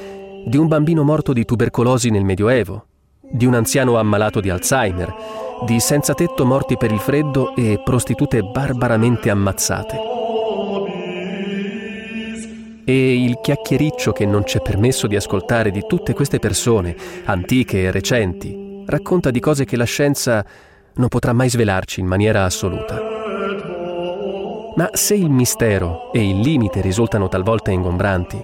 di 0.46 0.58
un 0.58 0.68
bambino 0.68 1.04
morto 1.04 1.32
di 1.32 1.46
tubercolosi 1.46 2.10
nel 2.10 2.26
Medioevo, 2.26 2.86
di 3.22 3.46
un 3.46 3.54
anziano 3.54 3.98
ammalato 3.98 4.42
di 4.42 4.50
Alzheimer, 4.50 5.14
di 5.66 5.80
senza 5.80 6.14
tetto 6.14 6.46
morti 6.46 6.76
per 6.76 6.92
il 6.92 7.00
freddo 7.00 7.56
e 7.56 7.80
prostitute 7.82 8.42
barbaramente 8.42 9.30
ammazzate 9.30 10.15
e 12.86 13.24
il 13.24 13.40
chiacchiericcio 13.42 14.12
che 14.12 14.26
non 14.26 14.44
c'è 14.44 14.62
permesso 14.62 15.08
di 15.08 15.16
ascoltare 15.16 15.72
di 15.72 15.84
tutte 15.88 16.14
queste 16.14 16.40
persone, 16.40 16.96
antiche 17.26 17.82
e 17.82 17.92
recenti, 17.92 18.84
racconta 18.86 19.32
di 19.32 19.40
cose 19.40 19.66
che 19.66 19.76
la 19.76 19.84
scienza 19.84 20.46
non 20.94 21.08
potrà 21.08 21.34
mai 21.34 21.50
svelarci 21.50 22.00
in 22.00 22.06
maniera 22.06 22.46
assoluta. 22.46 23.02
Ma 24.76 24.90
se 24.94 25.16
il 25.16 25.30
mistero 25.30 26.12
e 26.14 26.28
il 26.28 26.40
limite 26.40 26.82
risultano 26.82 27.28
talvolta 27.28 27.72
ingombranti, 27.72 28.44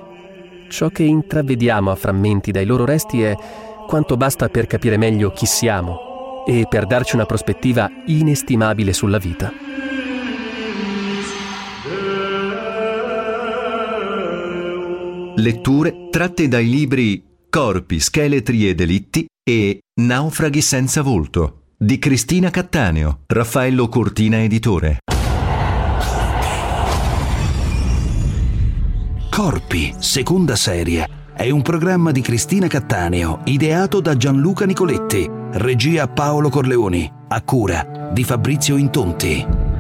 ciò 0.70 0.90
che 0.90 1.04
intravediamo 1.04 1.92
a 1.92 1.96
frammenti 1.96 2.52
dai 2.52 2.66
loro 2.66 2.86
resti 2.86 3.22
è 3.22 3.36
quanto 3.86 4.18
basta 4.18 4.48
per 4.48 4.66
capire 4.68 4.98
meglio 4.98 5.32
chi 5.32 5.46
siamo 5.46 6.46
e 6.48 6.66
per 6.68 6.88
darci 6.88 7.16
una 7.16 7.26
prospettiva 7.26 7.90
inestimabile 8.06 8.94
sulla 8.94 9.18
vita. 9.18 9.52
Letture 15.42 16.10
tratte 16.12 16.48
dai 16.48 16.70
libri 16.70 17.24
Corpi, 17.50 18.00
scheletri 18.00 18.70
e 18.70 18.76
delitti 18.76 19.26
e 19.44 19.80
Naufraghi 20.00 20.62
senza 20.62 21.02
volto 21.02 21.64
di 21.76 21.98
Cristina 21.98 22.52
Cattaneo, 22.52 23.22
Raffaello 23.26 23.90
Cortina 23.90 24.44
editore. 24.44 25.00
Corpi, 29.32 29.96
seconda 29.98 30.56
serie. 30.56 31.10
È 31.34 31.50
un 31.50 31.64
programma 31.64 32.12
di 32.12 32.22
Cristina 32.22 32.68
Cattaneo, 32.68 33.40
ideato 33.46 34.00
da 34.00 34.16
Gianluca 34.16 34.66
Nicoletti, 34.66 35.28
regia 35.54 36.08
Paolo 36.08 36.50
Corleoni, 36.50 37.12
a 37.30 37.42
cura 37.42 38.12
di 38.14 38.24
Fabrizio 38.24 38.78
Intonti. 38.78 39.71